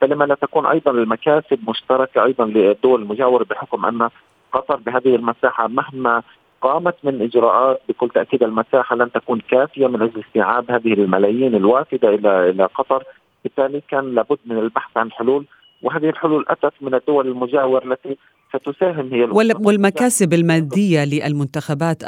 فلما 0.00 0.24
لا 0.24 0.34
تكون 0.34 0.66
أيضا 0.66 0.90
المكاسب 0.90 1.70
مشتركة 1.70 2.24
أيضا 2.24 2.44
للدول 2.44 3.02
المجاورة 3.02 3.44
بحكم 3.44 3.86
أن 3.86 4.08
قطر 4.52 4.76
بهذه 4.76 5.14
المساحة 5.16 5.68
مهما 5.68 6.22
قامت 6.60 6.94
من 7.04 7.22
إجراءات 7.22 7.80
بكل 7.88 8.08
تأكيد 8.08 8.42
المساحة 8.42 8.96
لن 8.96 9.12
تكون 9.12 9.40
كافية 9.40 9.86
من 9.86 10.02
أجل 10.02 10.20
استيعاب 10.20 10.70
هذه 10.70 10.92
الملايين 10.92 11.54
الوافدة 11.54 12.08
إلى 12.08 12.50
إلى 12.50 12.64
قطر. 12.64 13.04
بالتالي 13.44 13.82
كان 13.88 14.14
لابد 14.14 14.38
من 14.46 14.58
البحث 14.58 14.96
عن 14.96 15.12
حلول 15.12 15.44
وهذه 15.82 16.08
الحلول 16.08 16.44
أتت 16.48 16.72
من 16.80 16.94
الدول 16.94 17.28
المجاورة 17.28 17.84
التي 17.84 18.16
ستساهم 18.54 19.14
هي 19.14 19.22
والمكاسب 19.54 20.34
المادية 20.34 21.04
للمنتخبات 21.04 22.02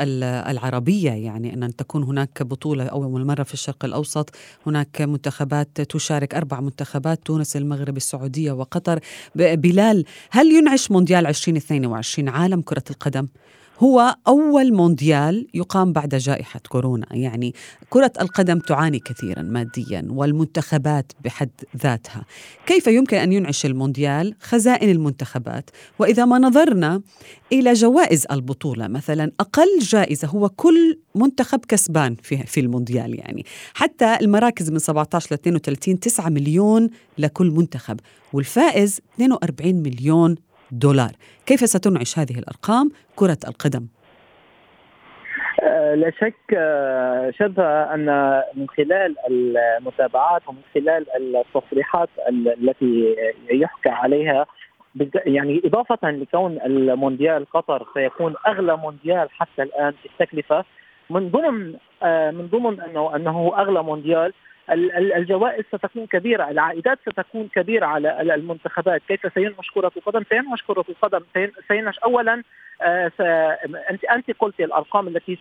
العربية 0.50 1.10
يعني 1.10 1.54
أن 1.54 1.76
تكون 1.76 2.02
هناك 2.02 2.42
بطولة 2.42 2.84
أول 2.84 3.24
مرة 3.24 3.42
في 3.42 3.54
الشرق 3.54 3.84
الأوسط 3.84 4.30
هناك 4.66 5.02
منتخبات 5.02 5.80
تشارك 5.80 6.34
أربع 6.34 6.60
منتخبات 6.60 7.26
تونس 7.26 7.56
المغرب 7.56 7.96
السعودية 7.96 8.52
وقطر. 8.52 8.98
بلال 9.34 10.04
هل 10.30 10.52
ينعش 10.52 10.90
مونديال 10.90 11.26
2022 11.26 12.28
عالم 12.28 12.60
كرة 12.60 12.84
القدم؟ 12.90 13.26
هو 13.78 14.16
أول 14.28 14.72
مونديال 14.72 15.46
يقام 15.54 15.92
بعد 15.92 16.14
جائحة 16.14 16.60
كورونا. 16.68 17.06
يعني 17.10 17.54
كرة 17.90 18.12
القدم 18.20 18.58
تعاني 18.58 18.98
كثيرا 18.98 19.42
ماديا 19.42 20.06
والمنتخبات 20.10 21.12
بحد 21.24 21.50
ذاتها. 21.76 22.24
كيف 22.66 22.86
يمكن 22.86 23.16
أن 23.16 23.32
ينعش 23.32 23.66
المونديال؟ 23.66 24.34
خزائن 24.40 24.90
المنتخبات. 24.90 25.70
وإذا 25.98 26.24
ما 26.24 26.38
نظرنا 26.38 27.02
إلى 27.52 27.72
جوائز 27.72 28.26
البطولة 28.30 28.88
مثلا 28.88 29.32
أقل 29.40 29.78
جائزة 29.80 30.28
هو 30.28 30.48
كل 30.48 30.98
منتخب 31.14 31.64
كسبان 31.68 32.16
في, 32.22 32.60
المونديال. 32.60 33.18
يعني 33.18 33.44
حتى 33.74 34.16
المراكز 34.20 34.70
من 34.70 34.78
17 34.78 35.28
ل 35.30 35.34
32 35.34 36.00
9 36.00 36.28
مليون 36.28 36.90
لكل 37.18 37.50
منتخب 37.50 38.00
والفائز 38.32 39.00
42 39.14 39.74
مليون 39.74 40.36
دولار 40.72 41.10
كيف 41.46 41.60
ستنعش 41.60 42.18
هذه 42.18 42.38
الأرقام 42.38 42.90
كرة 43.16 43.38
القدم؟ 43.48 43.86
آه، 45.62 45.94
لا 45.94 46.10
شك 46.10 46.58
شذا 47.38 47.90
أن 47.94 48.42
من 48.54 48.66
خلال 48.68 49.14
المتابعات 49.30 50.42
ومن 50.48 50.60
خلال 50.74 51.06
التصريحات 51.16 52.08
التي 52.28 53.16
يحكى 53.50 53.88
عليها 53.88 54.46
يعني 55.26 55.62
إضافة 55.64 56.10
لكون 56.10 56.58
المونديال 56.66 57.46
قطر 57.50 57.86
سيكون 57.94 58.34
أغلى 58.46 58.76
مونديال 58.76 59.28
حتى 59.30 59.62
الآن 59.62 59.92
في 60.02 60.08
التكلفة 60.08 60.64
من 61.10 61.30
ضمن 61.30 61.74
آه، 62.02 62.30
من 62.30 62.46
ضمن 62.46 62.80
أنه 62.80 63.16
أنه 63.16 63.52
أغلى 63.58 63.82
مونديال 63.82 64.32
الجوائز 64.70 65.64
ستكون 65.64 66.06
كبيرة 66.06 66.50
العائدات 66.50 66.98
ستكون 67.08 67.48
كبيرة 67.54 67.86
على 67.86 68.34
المنتخبات. 68.34 69.02
كيف 69.08 69.34
سينمش 69.34 69.70
كرة 69.74 69.92
القدم 69.96 70.22
سينمش 70.28 70.62
كرة 70.62 70.84
القدم 70.88 71.20
سينمش 71.68 71.98
أولا 71.98 72.42
انت 72.82 74.04
أنت 74.04 74.30
قلت 74.38 74.60
الأرقام 74.60 75.08
التي 75.08 75.38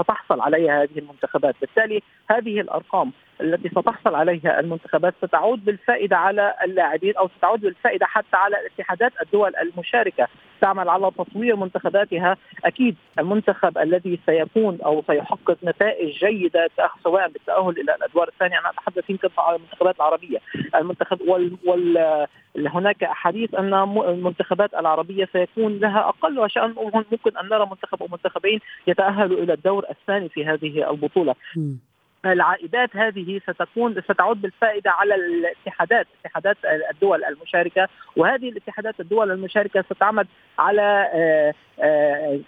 ستحصل 0.00 0.40
عليها 0.40 0.82
هذه 0.82 0.98
المنتخبات، 0.98 1.54
بالتالي 1.60 2.02
هذه 2.30 2.60
الأرقام 2.60 3.12
التي 3.40 3.68
ستحصل 3.68 4.14
عليها 4.14 4.60
المنتخبات 4.60 5.14
ستعود 5.24 5.64
بالفائدة 5.64 6.16
على 6.16 6.54
اللاعبين 6.64 7.16
أو 7.16 7.28
ستعود 7.38 7.60
بالفائدة 7.60 8.06
حتى 8.06 8.36
على 8.36 8.56
اتحادات 8.66 9.12
الدول 9.22 9.56
المشاركة. 9.56 10.28
تعمل 10.60 10.88
على 10.88 11.10
تطوير 11.18 11.56
منتخباتها، 11.56 12.36
أكيد 12.64 12.96
المنتخب 13.18 13.78
الذي 13.78 14.20
سيكون 14.26 14.78
أو 14.84 15.02
سيحقق 15.06 15.56
نتائج 15.64 16.18
جيدة 16.18 16.70
سواء 17.04 17.28
بالتأهل 17.28 17.80
إلى 17.80 17.94
الأدوار 17.94 18.28
الثانية. 18.28 18.58
أنا 18.58 18.70
أتحدث 18.70 19.10
يمكن 19.10 19.28
على 19.38 19.56
المنتخبات 19.56 19.96
العربية، 19.96 20.38
المنتخب 20.74 21.20
وال, 21.28 21.56
وال 21.66 22.26
هناك 22.56 23.04
احاديث 23.04 23.54
أن 23.54 23.74
المنتخبات 24.08 24.74
العربية 24.74 25.28
سيكون 25.32 25.78
لها 25.78 26.08
أقل 26.08 26.50
شان 26.50 26.71
ممكن 27.12 27.36
أن 27.36 27.48
نرى 27.48 27.66
منتخب 27.70 28.02
أو 28.02 28.08
منتخبين 28.12 28.60
يتأهلوا 28.86 29.38
إلى 29.38 29.52
الدور 29.52 29.84
الثاني 29.90 30.28
في 30.28 30.46
هذه 30.46 30.90
البطولة. 30.90 31.34
العائدات 32.26 32.96
هذه 32.96 33.40
ستكون 33.50 34.02
ستعود 34.02 34.42
بالفائدة 34.42 34.90
على 34.90 35.14
الاتحادات 35.14 36.06
اتحادات 36.24 36.56
الدول 36.90 37.24
المشاركة 37.24 37.88
وهذه 38.16 38.48
الاتحادات 38.48 39.00
الدول 39.00 39.30
المشاركة 39.30 39.84
ستعمد 39.94 40.26
على 40.58 41.10
آه، 41.14 41.54
آه، 41.80 42.40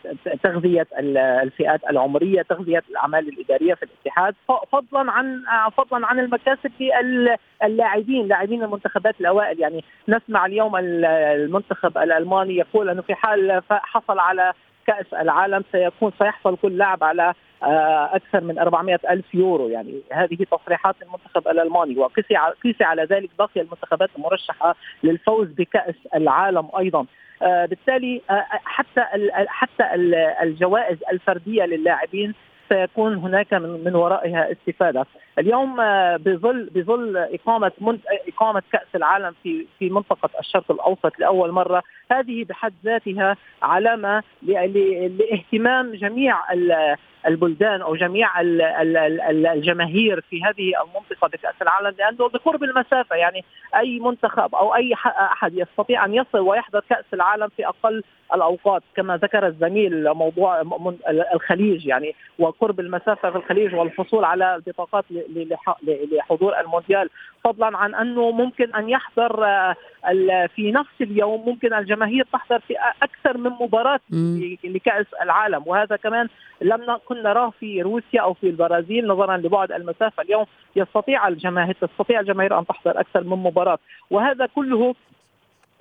تغذية 0.43 0.87
الفئات 1.19 1.81
العمرية 1.91 2.43
تغذية 2.43 2.83
الأعمال 2.91 3.29
الإدارية 3.29 3.75
في 3.75 3.83
الاتحاد 3.83 4.35
فضلا 4.73 5.13
عن 5.13 5.43
فضلا 5.77 6.07
عن 6.07 6.19
المكاسب 6.19 6.71
للاعبين 6.81 8.29
لاعبين 8.29 8.63
المنتخبات 8.63 9.21
الأوائل. 9.21 9.61
يعني 9.61 9.85
نسمع 10.09 10.47
اليوم 10.47 10.77
المنتخب 10.77 11.99
الألماني 11.99 12.57
يقول 12.57 12.89
أنه 12.89 13.03
في 13.03 13.15
حال 13.15 13.63
حصل 13.71 14.19
على 14.19 14.53
كأس 14.87 15.15
العالم 15.15 15.65
سيكون 15.73 16.13
سيحصل 16.19 16.57
كل 16.57 16.79
لاعب 16.79 17.05
على 17.05 17.35
آه، 17.65 18.17
أكثر 18.17 18.41
من 18.41 18.59
400 18.59 19.01
ألف 19.11 19.35
يورو 19.35 19.69
يعني 19.69 20.01
هذه 20.13 20.47
تصريحات 20.51 20.95
المنتخب 21.03 21.49
الألماني 21.49 21.99
وقيسي 21.99 22.35
قيسي 22.65 22.85
على 22.85 23.05
ذلك 23.05 23.31
باقي 23.39 23.61
المنتخبات 23.61 24.11
المرشحة 24.19 24.77
للفوز 25.03 25.49
بكأس 25.49 25.95
العالم 26.15 26.69
أيضا 26.79 27.07
آه، 27.43 27.67
بالتالي 27.67 28.23
آه، 28.31 28.47
حتى 28.51 29.01
حتى 29.47 29.95
الجوائز 30.43 30.99
الفردية 31.13 31.65
للاعبين 31.65 32.35
سيكون 32.69 33.15
هناك 33.15 33.55
من 33.55 33.95
ورائها 33.95 34.53
استفادة. 34.53 35.07
اليوم 35.39 35.77
بظل 36.17 36.71
بظل 36.75 37.17
إقامة 37.17 37.73
إقامة 38.29 38.63
كأس 38.73 38.95
العالم 38.95 39.35
في 39.43 39.67
في 39.79 39.91
منطقة 39.91 40.31
الشرق 40.41 40.71
الأوسط 40.71 41.19
لأول 41.19 41.53
مرة، 41.53 41.83
هذه 42.11 42.45
بحد 42.45 42.73
ذاتها 42.85 43.37
علامة 43.63 44.23
لاهتمام 44.43 45.93
جميع 45.95 46.37
البلدان 47.27 47.83
أو 47.83 47.97
جميع 47.97 48.41
الجماهير 49.53 50.21
في 50.21 50.45
هذه 50.45 50.73
المنطقة 50.83 51.29
بكأس 51.29 51.55
العالم 51.63 51.95
لأنه 51.99 52.29
بقرب 52.29 52.65
المسافة 52.65 53.17
يعني 53.17 53.45
أي 53.77 53.99
منتخب 53.99 54.55
أو 54.55 54.75
أي 54.75 54.95
أحد 55.33 55.55
يستطيع 55.55 56.05
أن 56.05 56.15
يصل 56.15 56.39
ويحضر 56.39 56.81
كأس 56.91 57.05
العالم 57.15 57.49
في 57.57 57.67
أقل 57.67 58.03
الأوقات 58.35 58.83
كما 58.97 59.17
ذكر 59.17 59.47
الزميل 59.47 60.13
موضوع 60.13 60.63
الخليج 61.35 61.87
يعني 61.87 62.15
وقرب 62.39 62.81
المسافة 62.81 63.31
في 63.31 63.37
الخليج 63.37 63.75
والحصول 63.75 64.25
على 64.25 64.55
البطاقات 64.55 65.05
لحضور 66.13 66.61
المونديال. 66.61 67.11
فضلا 67.45 67.79
عن 67.79 67.95
أنه 67.95 68.31
ممكن 68.31 68.75
أن 68.75 68.89
يحضر 68.89 69.47
في 70.55 70.73
نفس 70.73 71.01
اليوم 71.01 71.49
ممكن 71.49 71.75
الجماهير 71.75 72.27
تحضر 72.33 72.59
في 72.59 72.75
أكثر 73.03 73.39
من 73.39 73.51
مباراة 73.61 74.01
لكأس 74.65 75.07
العالم. 75.23 75.63
وهذا 75.67 75.97
كمان 75.97 76.29
لم 76.63 76.81
نكن 76.89 77.23
نراه 77.23 77.51
في 77.61 77.83
روسيا 77.83 78.21
أو 78.21 78.35
في 78.35 78.47
البرازيل 78.47 79.07
نظرا 79.07 79.37
لبعد 79.37 79.73
المسافة 79.73 80.23
اليوم. 80.23 80.47
يستطيع 80.77 81.29
الجماهير 81.29 81.77
تستطيع 81.81 82.21
الجماهير 82.21 82.59
أن 82.59 82.67
تحضر 82.67 83.01
أكثر 83.01 83.25
من 83.25 83.37
مباراة. 83.37 83.79
وهذا 84.11 84.47
كله 84.47 84.95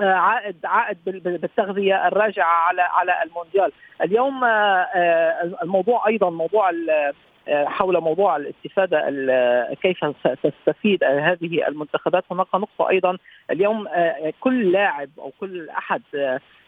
آه، 0.02 0.14
عائد 0.14 0.56
عائد 0.66 0.98
بالتغذية 1.06 2.08
الراجعة 2.08 2.46
على 2.46 2.82
على 2.82 3.24
المونديال. 3.24 3.72
اليوم 4.02 4.44
آه، 4.44 4.88
آه، 4.96 5.52
الموضوع 5.64 6.08
أيضا 6.08 6.30
موضوع 6.30 6.70
حول 7.50 8.02
موضوع 8.02 8.36
الاستفادة 8.36 9.10
كيف 9.82 10.06
تستفيد 10.44 11.04
هذه 11.04 11.68
المنتخبات. 11.68 12.24
هناك 12.32 12.56
نقطة 12.56 12.90
أيضا. 12.90 13.18
اليوم 13.52 13.88
كل 14.40 14.72
لاعب 14.72 15.10
أو 15.20 15.32
كل 15.40 15.70
أحد 15.70 16.02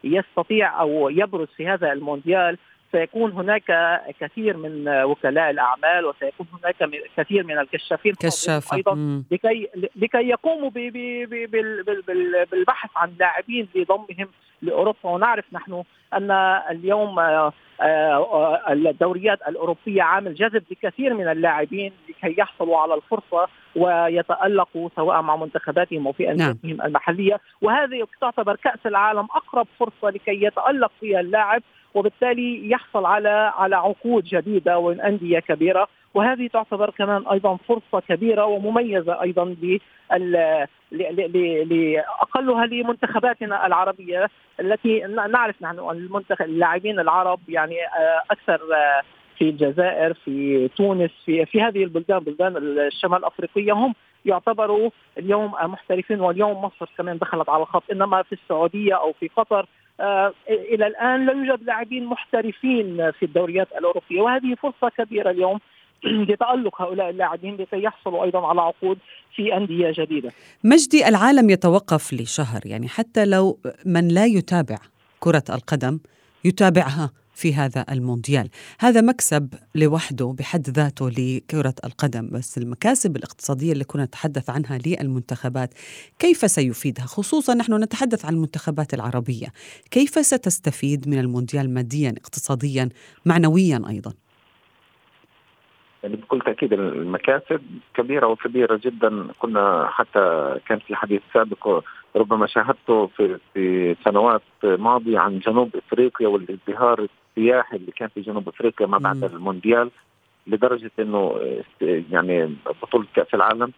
يستطيع 0.03 0.81
أو 0.81 1.09
يبرز 1.09 1.47
في 1.57 1.67
هذا 1.67 1.93
المونديال 1.93 2.57
سيكون 2.95 3.31
هناك 3.31 4.01
كثير 4.19 4.57
من 4.57 4.87
وكلاء 5.03 5.49
الأعمال 5.49 6.05
وسيكون 6.05 6.47
هناك 6.53 6.75
كثير 7.17 7.43
من 7.43 7.59
الكشافين 7.59 8.13
كشافة. 8.13 8.77
أيضا 8.77 9.23
لكي 9.31 9.69
لكي 9.95 10.29
يقوموا 10.29 10.69
بالبحث 12.51 12.89
عن 12.95 13.13
لاعبين 13.19 13.67
لضمهم 13.75 14.27
لأوروبا 14.61 15.09
ونعرف 15.09 15.45
نحن 15.53 15.83
أن 16.13 16.31
اليوم 16.71 17.19
آه، 17.19 17.53
آه، 17.81 18.73
الدوريات 18.73 19.39
الأوروبية 19.47 20.03
عامل 20.03 20.33
جذب 20.33 20.63
لكثير 20.71 21.13
من 21.13 21.27
اللاعبين 21.27 21.93
لكي 22.09 22.35
يحصلوا 22.41 22.77
على 22.77 22.93
الفرصة 22.93 23.47
ويتألقوا 23.75 24.89
سواء 24.95 25.21
مع 25.21 25.35
منتخباتهم 25.35 26.07
أو 26.07 26.13
في 26.13 26.31
أنديتهم 26.31 26.57
نعم. 26.63 26.81
المحلية 26.81 27.39
وهذه 27.61 28.07
تعتبر 28.21 28.55
كأس 28.55 28.79
العالم 28.85 29.27
أقرب 29.35 29.67
فرصة 29.79 30.09
لكي 30.09 30.43
يتألق 30.43 30.91
فيها 30.99 31.19
اللاعب 31.19 31.63
وبالتالي 31.95 32.69
يحصل 32.69 33.05
على 33.05 33.53
على 33.57 33.75
عقود 33.75 34.23
جديدة 34.23 34.77
ومن 34.77 35.01
أندية 35.01 35.39
كبيرة. 35.39 35.87
وهذه 36.13 36.47
تعتبر 36.47 36.89
كمان 36.89 37.27
أيضا 37.31 37.57
فرصة 37.67 37.99
كبيرة 38.09 38.45
ومميزة 38.45 39.21
أيضا 39.21 39.55
لأقلها 41.65 42.65
لمنتخباتنا 42.65 43.65
العربية 43.65 44.29
التي 44.59 44.99
نعرف 45.29 45.61
نحن 45.61 45.79
المنتخب 45.79 46.45
اللاعبين 46.45 46.99
العرب 46.99 47.39
يعني 47.49 47.75
آه، 47.85 48.21
أكثر 48.31 48.61
آه، 48.73 49.01
في 49.37 49.49
الجزائر 49.49 50.13
في 50.13 50.67
تونس 50.67 51.11
في 51.25 51.45
في 51.45 51.61
هذه 51.61 51.83
البلدان 51.83 52.19
بلدان 52.19 52.57
الشمال 52.57 53.19
الافريقيه 53.19 53.73
هم 53.73 53.93
يعتبروا 54.25 54.89
اليوم 55.17 55.51
محترفين. 55.51 56.21
واليوم 56.21 56.65
مصر 56.65 56.89
كمان 56.97 57.17
دخلت 57.17 57.49
على 57.49 57.61
الخط 57.61 57.83
إنما 57.91 58.23
في 58.23 58.33
السعودية 58.33 58.93
أو 58.93 59.13
في 59.19 59.27
قطر 59.27 59.65
إلى 60.49 60.87
الآن 60.87 61.25
لا 61.25 61.33
يوجد 61.33 61.63
لاعبين 61.63 62.05
محترفين 62.05 63.11
في 63.11 63.23
الدوريات 63.23 63.67
الأوروبية 63.77 64.21
وهذه 64.21 64.55
فرصة 64.55 64.89
كبيرة 64.97 65.29
اليوم 65.29 65.59
لتألق 66.29 66.81
هؤلاء 66.81 67.09
اللاعبين 67.09 67.55
لكي 67.55 67.83
يحصلوا 67.83 68.23
أيضا 68.23 68.47
على 68.47 68.61
عقود 68.61 68.97
في 69.35 69.57
أندية 69.57 69.93
جديدة. 69.97 70.31
مجدي 70.63 71.07
العالم 71.07 71.49
يتوقف 71.49 72.13
لشهر 72.13 72.61
يعني 72.65 72.87
حتى 72.87 73.25
لو 73.25 73.59
من 73.85 74.07
لا 74.07 74.25
يتابع 74.25 74.77
كرة 75.19 75.43
القدم 75.49 75.99
يتابعها. 76.45 77.11
في 77.35 77.53
هذا 77.53 77.85
المونديال. 77.91 78.49
هذا 78.79 79.01
مكسب 79.01 79.53
لوحده 79.75 80.35
بحد 80.39 80.69
ذاته 80.69 81.09
لكرة 81.09 81.73
القدم 81.85 82.29
بس 82.31 82.57
المكاسب 82.57 83.15
الاقتصادية 83.15 83.73
اللي 83.73 83.83
كنا 83.83 84.03
نتحدث 84.05 84.49
عنها 84.49 84.77
للمنتخبات 84.85 85.73
كيف 86.19 86.37
سيفيدها؟ 86.37 87.05
خصوصا 87.05 87.53
نحن 87.53 87.83
نتحدث 87.83 88.25
عن 88.25 88.33
المنتخبات 88.33 88.93
العربية. 88.93 89.47
كيف 89.91 90.11
ستستفيد 90.25 91.09
من 91.09 91.19
المونديال 91.19 91.73
ماديا 91.73 92.13
اقتصاديا 92.17 92.89
معنويا 93.25 93.81
أيضا؟ 93.89 94.13
يعني 96.03 96.15
بكل 96.15 96.41
تأكيد 96.41 96.73
المكاسب 96.73 97.61
كبيرة 97.93 98.27
وكبيرة 98.27 98.79
جدا. 98.83 99.27
كنا 99.39 99.87
حتى 99.91 100.55
كان 100.67 100.79
في 100.79 100.95
حديث 100.95 101.21
سابق 101.33 101.83
ربما 102.15 102.47
شاهدته 102.47 103.07
في 103.07 103.39
في 103.53 103.95
سنوات 104.05 104.41
ماضية 104.63 105.19
عن 105.19 105.39
جنوب 105.39 105.75
إفريقيا 105.75 106.27
والازدهار 106.27 107.07
السياحي 107.37 107.75
اللي 107.75 107.91
كان 107.91 108.07
في 108.07 108.21
جنوب 108.21 108.47
أفريقيا 108.47 108.87
ما 108.87 108.97
بعد 108.97 109.23
المونديال 109.23 109.91
لدرجة 110.47 110.91
إنه 110.99 111.39
يعني 111.81 112.55
بطولة 112.81 113.05
كأس 113.15 113.33
العالم 113.33 113.71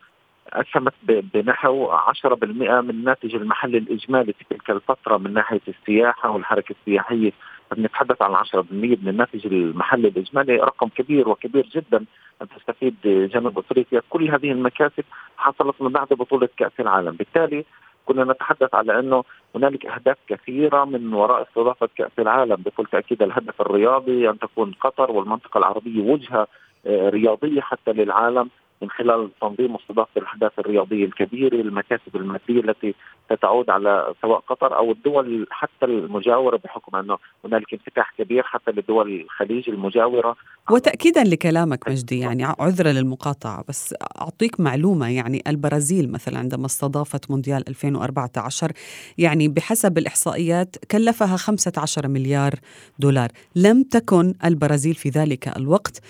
اسهمت 0.54 0.94
بنحو 1.08 1.92
10% 1.92 2.34
من 2.82 2.90
الناتج 2.90 3.36
المحلي 3.36 3.78
الإجمالي 3.78 4.34
في 4.34 4.46
تلك 4.50 4.70
الفترة 4.70 5.18
من 5.18 5.34
ناحية 5.34 5.62
السياحة 5.68 6.30
والحركة 6.32 6.76
السياحية. 6.80 7.32
نتحدث 7.78 8.22
عن 8.22 8.36
10% 8.36 8.56
من 8.72 9.08
الناتج 9.08 9.46
المحلي 9.46 10.08
الإجمالي 10.08 10.56
رقم 10.56 10.88
كبير 10.88 11.30
وكبير 11.30 11.70
جدا 11.76 12.06
أن 12.42 12.48
تستفيد 12.48 12.96
جنوب 13.06 13.60
أفريقيا. 13.60 14.02
كل 14.10 14.30
هذه 14.30 14.52
المكاسب 14.52 15.04
حصلت 15.38 15.82
من 15.82 15.90
بعد 15.90 16.08
بطولة 16.08 16.50
كأس 16.58 16.72
العالم. 16.80 17.12
بالتالي 17.12 17.66
كنا 18.08 18.24
نتحدث 18.24 18.76
على 18.76 19.00
إنه 19.00 19.24
هنالك 19.56 19.86
أهداف 19.86 20.18
كثيرة 20.28 20.86
من 20.86 21.14
وراء 21.14 21.42
استضافة 21.42 21.90
كأس 21.96 22.12
العالم. 22.20 22.56
بكل 22.56 22.86
تأكيد 22.86 23.22
الهدف 23.22 23.62
الرياضي 23.62 24.30
أن 24.30 24.40
تكون 24.40 24.72
قطر 24.82 25.12
والمنطقة 25.12 25.58
العربية 25.58 26.02
وجهة 26.02 26.48
آه، 26.88 27.10
رياضية 27.10 27.62
حتى 27.62 27.92
للعالم 27.92 28.50
من 28.82 28.90
خلال 28.90 29.30
تنظيم 29.42 29.76
واستضافه 29.76 30.22
الاحداث 30.22 30.60
الرياضية 30.60 31.06
الكبيرة، 31.06 31.56
المكاسب 31.56 32.16
المادية 32.16 32.60
التي 32.60 32.96
ستعود 33.34 33.70
على 33.70 34.14
سواء 34.22 34.40
قطر 34.40 34.78
أو 34.78 34.92
الدول 34.92 35.48
حتى 35.52 35.86
المجاورة 35.86 36.58
بحكم 36.58 36.96
أنه 36.96 37.18
هنالك 37.46 37.74
انفتاح 37.74 38.14
كبير 38.18 38.44
حتى 38.44 38.72
لدول 38.72 39.22
الخليج 39.22 39.70
المجاورة. 39.70 40.36
وتاكيدا 40.72 41.24
لكلامك 41.24 41.90
مجدي 41.90 42.20
يعني 42.20 42.44
عذرا 42.60 42.92
للمقاطعة 42.92 43.64
بس 43.68 43.96
أعطيك 44.22 44.60
معلومة 44.60 45.10
يعني 45.10 45.44
البرازيل 45.48 46.12
مثلا 46.12 46.40
عندما 46.40 46.66
استضافت 46.66 47.32
مونديال 47.32 47.70
2014 47.70 48.72
يعني 49.18 49.48
بحسب 49.48 49.98
الإحصائيات 49.98 50.76
كلفها 50.92 51.38
15 51.38 52.08
مليار 52.08 52.54
دولار، 53.00 53.30
لم 53.56 53.84
تكن 53.84 54.34
البرازيل 54.46 54.94
في 54.96 55.10
ذلك 55.10 55.58
الوقت 55.58 56.02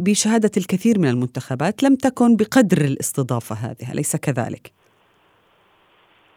بشهادة 0.00 0.50
الكثير 0.56 0.98
من 0.98 1.08
المنتخبات 1.08 1.82
لم 1.82 1.96
تكن 1.96 2.36
بقدر 2.36 2.84
الاستضافة 2.84 3.54
هذه 3.54 3.92
أليس 3.92 4.16
كذلك؟ 4.16 4.79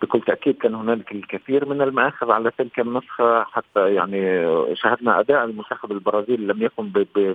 بكل 0.04 0.22
تأكيد 0.22 0.58
كان 0.58 0.76
هنالك 0.76 1.12
الكثير 1.12 1.66
من 1.70 1.82
المآخذ 1.82 2.32
على 2.32 2.52
تلك 2.58 2.80
النسخة 2.80 3.44
حتى 3.44 3.94
يعني 3.94 4.20
شاهدنا 4.76 5.20
أداء 5.20 5.44
المنتخب 5.44 5.92
البرازيلي 5.92 6.54
لم 6.54 6.62
يكن 6.62 6.90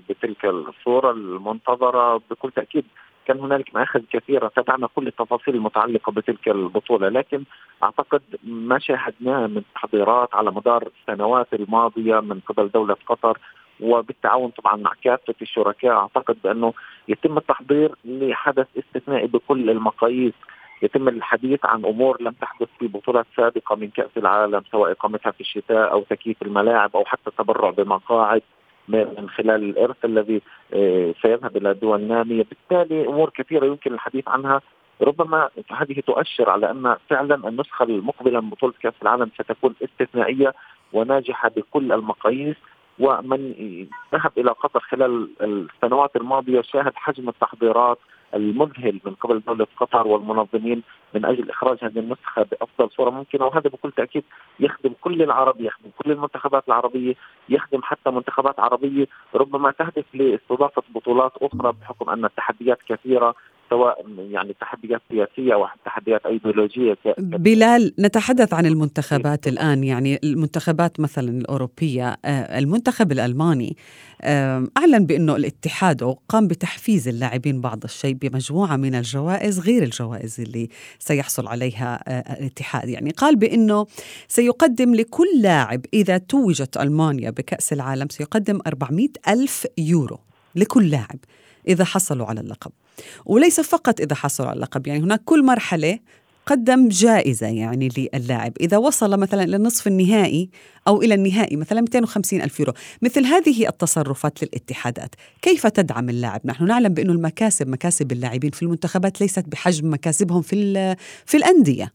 بتلك 0.09 0.45
الصورة 0.45 1.11
المنتظرة. 1.11 2.21
بكل 2.31 2.51
تأكيد 2.51 2.85
كان 3.27 3.41
هنالك 3.41 3.75
مآخذ 3.75 4.01
كثيرة 4.13 4.49
تابعنا 4.57 4.89
كل 4.95 5.07
التفاصيل 5.07 5.55
المتعلقة 5.55 6.13
بتلك 6.13 6.49
البطولة 6.49 7.09
لكن 7.09 7.45
أعتقد 7.83 8.23
ما 8.45 8.79
شاهدناه 8.79 9.47
من 9.47 9.63
تحضيرات 9.75 10.35
على 10.35 10.51
مدار 10.51 10.89
السنوات 11.01 11.55
الماضية 11.55 12.21
من 12.21 12.41
قبل 12.41 12.71
دولة 12.71 12.97
قطر 13.07 13.39
وبالتعاون 13.81 14.51
طبعا 14.51 14.77
مع 14.77 14.93
كافة 15.05 15.35
الشركاء 15.43 15.93
أعتقد 15.93 16.37
بأنه 16.45 16.73
يتم 17.09 17.39
التحضير 17.39 17.95
لحدث 18.05 18.67
استثنائي 18.79 19.27
بكل 19.27 19.71
المقاييس 19.71 20.35
يتم 20.83 21.09
الحديث 21.09 21.61
عن 21.65 21.85
أمور 21.85 22.23
لم 22.23 22.33
تحدث 22.33 22.69
في 22.79 22.87
بطولات 22.87 23.27
سابقة 23.37 23.77
من 23.77 23.91
كأس 23.91 24.11
العالم 24.17 24.63
سواء 24.71 24.93
إقامتها 24.93 25.31
في 25.31 25.41
الشتاء 25.41 25.93
أو 25.93 26.03
تكييف 26.03 26.43
الملاعب 26.43 26.97
أو 26.97 27.05
حتى 27.05 27.31
التبرع 27.31 27.71
بمقاعد 27.71 28.43
من 28.89 29.29
خلال 29.29 29.71
الإرث 29.71 30.05
الذي 30.05 30.43
آه، 30.75 31.15
سيذهب 31.23 31.57
إلى 31.57 31.75
دول 31.75 32.01
نامية، 32.01 32.45
بالتالي 32.45 33.09
أمور 33.09 33.31
كثيرة 33.31 33.67
يمكن 33.67 33.95
الحديث 33.95 34.29
عنها. 34.29 34.61
ربما 35.03 35.49
هذه 35.71 36.01
تؤشر 36.07 36.51
على 36.51 36.71
أن 36.71 36.97
فعلا 37.11 37.49
النسخة 37.49 37.83
المقبلة 37.83 38.41
من 38.41 38.51
بطولة 38.51 38.75
كأس 38.83 38.95
العالم 39.03 39.31
ستكون 39.35 39.75
استثنائية 39.83 40.55
وناجحة 40.93 41.49
بكل 41.49 41.93
المقاييس. 41.93 42.57
ومن 42.99 43.55
ذهب 44.13 44.33
إلى 44.39 44.51
قطر 44.51 44.81
خلال 44.81 45.29
السنوات 45.41 46.17
الماضية 46.17 46.61
شاهد 46.61 46.93
حجم 46.95 47.29
التحضيرات 47.29 47.99
المذهل 48.35 49.01
من 49.05 49.15
قبل 49.15 49.43
دولة 49.47 49.67
قطر 49.77 50.07
والمنظمين 50.07 50.83
من 51.15 51.25
أجل 51.25 51.51
إخراج 51.51 51.79
هذه 51.83 51.99
النسخة 51.99 52.43
بأفضل 52.43 52.91
صورة 52.91 53.11
ممكنة. 53.11 53.47
وهذا 53.47 53.71
بكل 53.71 53.93
تأكيد 53.93 54.25
يخدم 54.61 54.93
كل 55.01 55.23
العرب 55.23 55.61
يخدم 55.61 55.91
كل 55.99 56.13
المنتخبات 56.13 56.69
العربية 56.69 57.15
يخدم 57.49 57.83
حتى 57.83 58.11
منتخبات 58.11 58.61
عربية. 58.61 59.07
ربما 59.35 59.71
تهدف 59.71 60.05
لاستضافة 60.15 60.83
بطولات 60.95 61.33
أخرى 61.43 61.73
بحكم 61.81 62.11
أن 62.11 62.25
التحديات 62.25 62.79
كثيرة. 62.89 63.35
سواء 63.71 64.07
يعني 64.19 64.55
تحديات 64.61 65.01
سياسية 65.09 65.55
أو 65.55 65.67
تحديات 65.85 66.27
أيديولوجية 66.27 66.99
بلال 67.19 67.95
نتحدث 67.99 68.55
عن 68.55 68.67
المنتخبات 68.67 69.49
الآن 69.49 69.85
يعني 69.85 70.19
المنتخبات 70.25 71.01
مثلا 71.01 71.29
الأوروبية 71.29 72.17
آه، 72.25 72.59
المنتخب 72.59 73.13
الألماني 73.13 73.77
أعلن 74.77 75.07
بأنه 75.07 75.37
الاتحاد 75.37 76.17
قام 76.29 76.49
بتحفيز 76.49 77.09
اللاعبين 77.09 77.61
بعض 77.61 77.85
الشيء 77.85 78.15
بمجموعة 78.15 78.77
من 78.77 78.95
الجوائز 78.95 79.61
غير 79.61 79.83
الجوائز 79.83 80.41
اللي 80.41 80.69
سيحصل 80.99 81.47
عليها 81.47 82.01
آه، 82.09 82.41
الاتحاد. 82.41 82.89
يعني 82.89 83.11
قال 83.11 83.37
بأنه 83.37 83.87
سيقدم 84.29 84.95
لكل 84.95 85.43
لاعب 85.43 85.81
إذا 85.95 86.19
توجت 86.19 86.77
ألمانيا 86.77 87.31
بكأس 87.31 87.73
العالم 87.73 88.09
سيقدم 88.09 88.61
400 88.67 89.09
ألف 89.29 89.67
يورو 89.79 90.19
لكل 90.55 90.91
لاعب 90.91 91.19
إذا 91.69 91.85
حصلوا 91.85 92.27
على 92.27 92.41
اللقب. 92.41 92.73
وليس 93.27 93.61
فقط 93.61 94.01
إذا 94.01 94.15
حصلوا 94.15 94.49
على 94.49 94.57
اللقب 94.57 94.87
يعني 94.87 95.01
هناك 95.01 95.21
كل 95.25 95.45
مرحلة 95.45 95.99
قدم 96.49 96.89
جائزة 96.89 97.47
يعني 97.47 97.89
للاعب. 98.15 98.53
إذا 98.61 98.77
وصل 98.77 99.21
مثلا 99.21 99.43
إلى 99.43 99.57
النصف 99.57 99.87
النهائي 99.87 100.51
أو 100.89 101.03
إلى 101.03 101.15
النهائي 101.15 101.57
مثلا 101.57 101.81
250 101.81 102.41
ألف 102.41 102.61
يورو. 102.61 102.73
مثل 103.03 103.25
هذه 103.25 103.69
التصرفات 103.69 104.43
للاتحادات 104.43 105.15
كيف 105.43 105.67
تدعم 105.67 106.09
اللاعب؟ 106.09 106.41
نحن 106.45 106.65
نعلم 106.65 106.95
بأن 106.95 107.11
المكاسب 107.11 107.69
مكاسب 107.69 108.13
اللاعبين 108.13 108.51
في 108.51 108.63
المنتخبات 108.63 109.21
ليست 109.21 109.49
بحجم 109.49 109.93
مكاسبهم 109.93 110.43
في, 110.43 110.97
في 111.27 111.37
الأندية. 111.37 111.93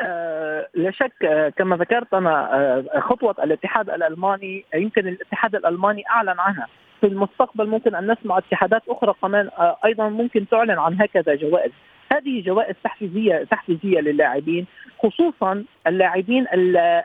آه 0.00 0.68
لا 0.74 0.90
شك 0.90 1.24
آه 1.24 1.48
كما 1.48 1.76
ذكرت 1.76 2.14
أنا 2.14 2.54
آه 2.54 3.00
خطوة 3.00 3.34
الاتحاد 3.44 3.90
الألماني 3.90 4.64
يمكن 4.74 5.08
الاتحاد 5.08 5.54
الألماني 5.54 6.02
أعلن 6.10 6.40
عنها. 6.40 6.66
في 7.02 7.08
المستقبل 7.08 7.68
ممكن 7.68 7.94
أن 7.94 8.12
نسمع 8.12 8.38
اتحادات 8.38 8.82
أخرى 8.88 9.14
كمان 9.22 9.50
آه، 9.58 9.76
أيضا 9.84 10.08
ممكن 10.08 10.48
تعلن 10.48 10.78
عن 10.78 11.00
هكذا 11.00 11.34
جوائز. 11.34 11.72
هذه 12.12 12.42
جوائز 12.42 12.74
تحفيزية 12.84 13.44
تحفيزية 13.50 14.00
للاعبين 14.00 14.66
خصوصا 14.98 15.64
اللاعبين 15.86 16.46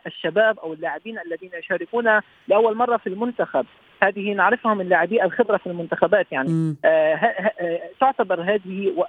الشباب 0.08 0.60
أو 0.60 0.74
اللاعبين 0.74 1.20
الذين 1.20 1.50
يشاركون 1.60 2.20
لأول 2.48 2.76
مرة 2.76 2.98
في 2.98 3.08
المنتخب. 3.08 3.66
هذه 4.04 4.34
نعرفها 4.34 4.74
من 4.74 4.90
لاعبي 4.90 5.24
الخبرة 5.24 5.58
في 5.58 5.68
المنتخبات 5.68 6.28
يعني. 6.32 6.76
آه 6.86 7.16
آه 7.16 7.80
تعتبر 8.00 8.42
هذه 8.42 9.06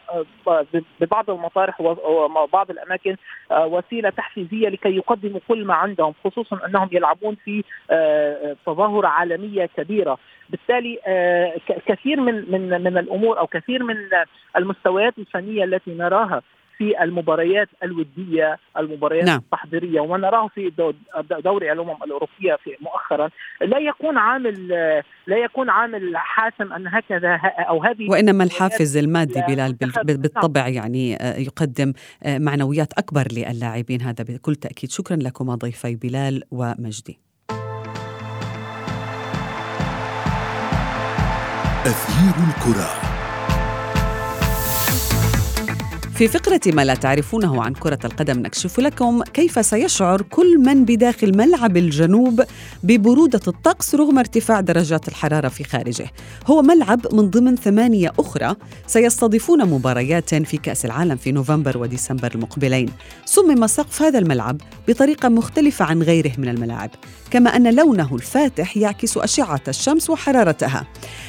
آه، 0.49 0.67
ببعض 1.01 1.31
المطارح 1.31 1.81
وبعض 1.81 2.71
الأماكن 2.71 3.17
آه 3.51 3.67
وسيلة 3.67 4.11
تحفيزية 4.11 4.69
لكي 4.69 4.97
يقدموا 4.97 5.41
كل 5.49 5.65
ما 5.65 5.75
عندهم 5.75 6.15
خصوصا 6.25 6.67
أنهم 6.67 6.89
يلعبون 6.93 7.37
في 7.45 7.65
آه 7.91 8.57
تظاهرة 8.67 9.09
عالمية 9.09 9.67
كبيرة. 9.77 10.19
بالتالي 10.51 10.99
آه 11.07 11.55
كثير 11.87 12.21
من 12.21 12.51
من 12.51 12.83
من 12.83 12.99
الأمور 12.99 13.39
أو 13.39 13.47
كثير 13.47 13.83
من 13.83 13.97
المستويات 14.57 15.19
الفنية 15.19 15.65
التي 15.65 15.91
نراها 15.95 16.43
في 16.79 17.03
المباريات 17.03 17.69
الودية 17.83 18.59
المباريات 18.79 19.25
نعم. 19.25 19.39
التحضيرية 19.39 20.01
وما 20.01 20.19
نراه 20.19 20.49
في 20.49 20.73
دوري 21.45 21.73
الأمم 21.73 22.03
الأوروبية 22.05 22.55
في 22.65 22.77
مؤخرا 22.81 23.31
لا 23.61 23.79
يكون 23.79 24.19
عامل 24.19 24.69
لا 25.27 25.37
يكون 25.37 25.71
عامل 25.71 26.17
حاسم 26.17 26.73
أن 26.73 26.87
هكذا 26.87 27.41
أو 27.45 27.83
هذه 27.83 28.11
وإنما 28.11 28.45
الحافز 28.45 28.97
المادي 28.97 29.43
بلال 29.49 29.77
بالطبع 30.05 30.61
نعم. 30.63 30.73
يعني 30.73 31.17
آه، 31.17 31.37
يقدم 31.37 31.93
آه، 32.23 32.39
معنويات 32.39 32.93
أكبر 32.99 33.25
للاعبين 33.33 34.03
هذا 34.03 34.25
بكل 34.25 34.55
تأكيد 34.55 34.91
شكرا 34.91 35.17
لكما 35.17 35.55
ضيفي 35.55 35.97
بلال 35.97 36.43
ومجدي 36.51 37.19
أثير 41.87 42.35
الكرة 42.49 43.08
في 46.19 46.29
فقرة 46.29 46.61
ما 46.67 46.85
لا 46.85 46.95
تعرفونه 46.95 47.63
عن 47.63 47.73
كرة 47.73 47.99
القدم 48.05 48.39
نكشف 48.39 48.81
لكم 48.81 49.23
كيف 49.23 49.67
سيشعر 49.67 50.23
كل 50.23 50.59
من 50.59 50.85
بداخل 50.85 51.37
ملعب 51.37 51.77
الجنوب 51.77 52.43
ببرودة 52.83 53.41
الطقس 53.49 53.95
رغم 53.95 54.19
ارتفاع 54.19 54.61
درجات 54.61 55.09
الحرارة 55.09 55.49
في 55.49 55.65
خارجه. 55.65 56.11
هو 56.47 56.63
ملعب 56.63 57.15
من 57.15 57.31
ضمن 57.31 57.57
ثمانية 57.57 58.13
أخرى 58.19 58.55
سيستضيفون 58.87 59.65
مباريات 59.65 60.35
في 60.35 60.57
كأس 60.57 60.85
العالم 60.85 61.17
في 61.17 61.33
نوفمبر 61.33 61.79
وديسمبر 61.79 62.35
المقبلين. 62.35 62.89
صمم 63.25 63.67
سقف 63.67 64.03
هذا 64.03 64.19
الملعب 64.19 64.61
بطريقة 64.89 65.29
مختلفة 65.29 65.85
عن 65.85 66.03
غيره 66.03 66.33
من 66.39 66.49
الملاعب، 66.49 66.91
كما 67.31 67.57
أن 67.57 67.75
لونه 67.75 68.15
الفاتح 68.15 68.77
يعكس 68.77 69.17
أشعة 69.17 69.63
الشمس 69.69 70.11
وحرارتها. 70.11 70.87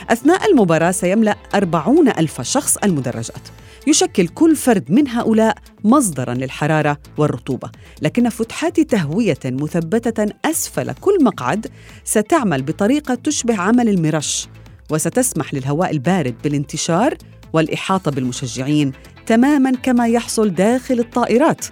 أثناء 0.09 0.51
المباراة 0.51 0.91
سيملأ 0.91 1.35
أربعون 1.55 2.07
ألف 2.09 2.41
شخص 2.41 2.77
المدرجات. 2.77 3.47
يشكل 3.87 4.27
كل 4.27 4.55
فرد 4.55 4.91
من 4.91 5.07
هؤلاء 5.07 5.57
مصدرا 5.83 6.33
للحرارة 6.33 6.97
والرطوبة 7.17 7.71
لكن 8.01 8.29
فتحات 8.29 8.79
تهوية 8.79 9.39
مثبتة 9.45 10.33
أسفل 10.45 10.93
كل 10.93 11.23
مقعد 11.23 11.67
ستعمل 12.03 12.61
بطريقة 12.61 13.15
تشبه 13.15 13.61
عمل 13.61 13.89
المرش 13.89 14.47
وستسمح 14.89 15.53
للهواء 15.53 15.91
البارد 15.91 16.35
بالانتشار 16.43 17.17
والإحاطة 17.53 18.11
بالمشجعين 18.11 18.91
تماما 19.25 19.71
كما 19.71 20.07
يحصل 20.07 20.49
داخل 20.49 20.99
الطائرات 20.99 21.65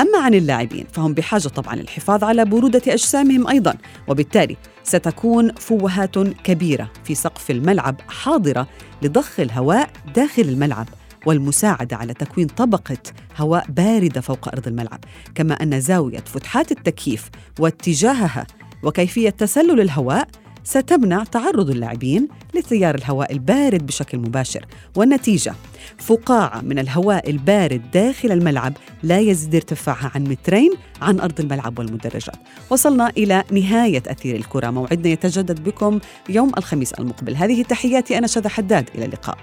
أما 0.00 0.18
عن 0.18 0.34
اللاعبين 0.34 0.86
فهم 0.92 1.14
بحاجة 1.14 1.48
طبعا 1.48 1.76
للحفاظ 1.76 2.24
على 2.24 2.44
برودة 2.44 2.82
أجسامهم 2.88 3.48
أيضا 3.48 3.74
وبالتالي 4.08 4.56
ستكون 4.82 5.52
فوهات 5.52 6.18
كبيرة 6.18 6.90
في 7.04 7.14
سقف 7.14 7.50
الملعب 7.50 8.00
حاضرة 8.08 8.66
لضخ 9.02 9.40
الهواء 9.40 9.90
داخل 10.14 10.42
الملعب 10.42 10.88
والمساعدة 11.26 11.96
على 11.96 12.14
تكوين 12.14 12.46
طبقة 12.46 12.98
هواء 13.36 13.66
باردة 13.68 14.20
فوق 14.20 14.48
أرض 14.48 14.66
الملعب. 14.68 15.00
كما 15.34 15.54
أن 15.54 15.80
زاوية 15.80 16.18
فتحات 16.26 16.72
التكييف 16.72 17.30
واتجاهها 17.58 18.46
وكيفية 18.82 19.30
تسلل 19.30 19.80
الهواء 19.80 20.28
ستمنع 20.64 21.24
تعرض 21.24 21.70
اللاعبين 21.70 22.28
لتيار 22.54 22.94
الهواء 22.94 23.32
البارد 23.32 23.86
بشكل 23.86 24.18
مباشر. 24.18 24.66
والنتيجة 24.96 25.54
فقاعة 25.98 26.60
من 26.60 26.78
الهواء 26.78 27.30
البارد 27.30 27.82
داخل 27.90 28.32
الملعب 28.32 28.72
لا 29.02 29.18
يزيد 29.18 29.54
ارتفاعها 29.54 30.10
عن 30.14 30.24
مترين 30.24 30.72
عن 31.02 31.20
أرض 31.20 31.40
الملعب 31.40 31.78
والمدرجات. 31.78 32.36
وصلنا 32.70 33.10
إلى 33.10 33.44
نهاية 33.50 34.02
أثير 34.06 34.36
الكرة. 34.36 34.70
موعدنا 34.70 35.08
يتجدد 35.08 35.64
بكم 35.64 36.00
يوم 36.28 36.52
الخميس 36.58 36.92
المقبل. 36.92 37.36
هذه 37.36 37.62
تحياتي 37.62 38.18
أنا 38.18 38.26
شذى 38.26 38.48
حداد. 38.48 38.90
إلى 38.94 39.04
اللقاء. 39.04 39.38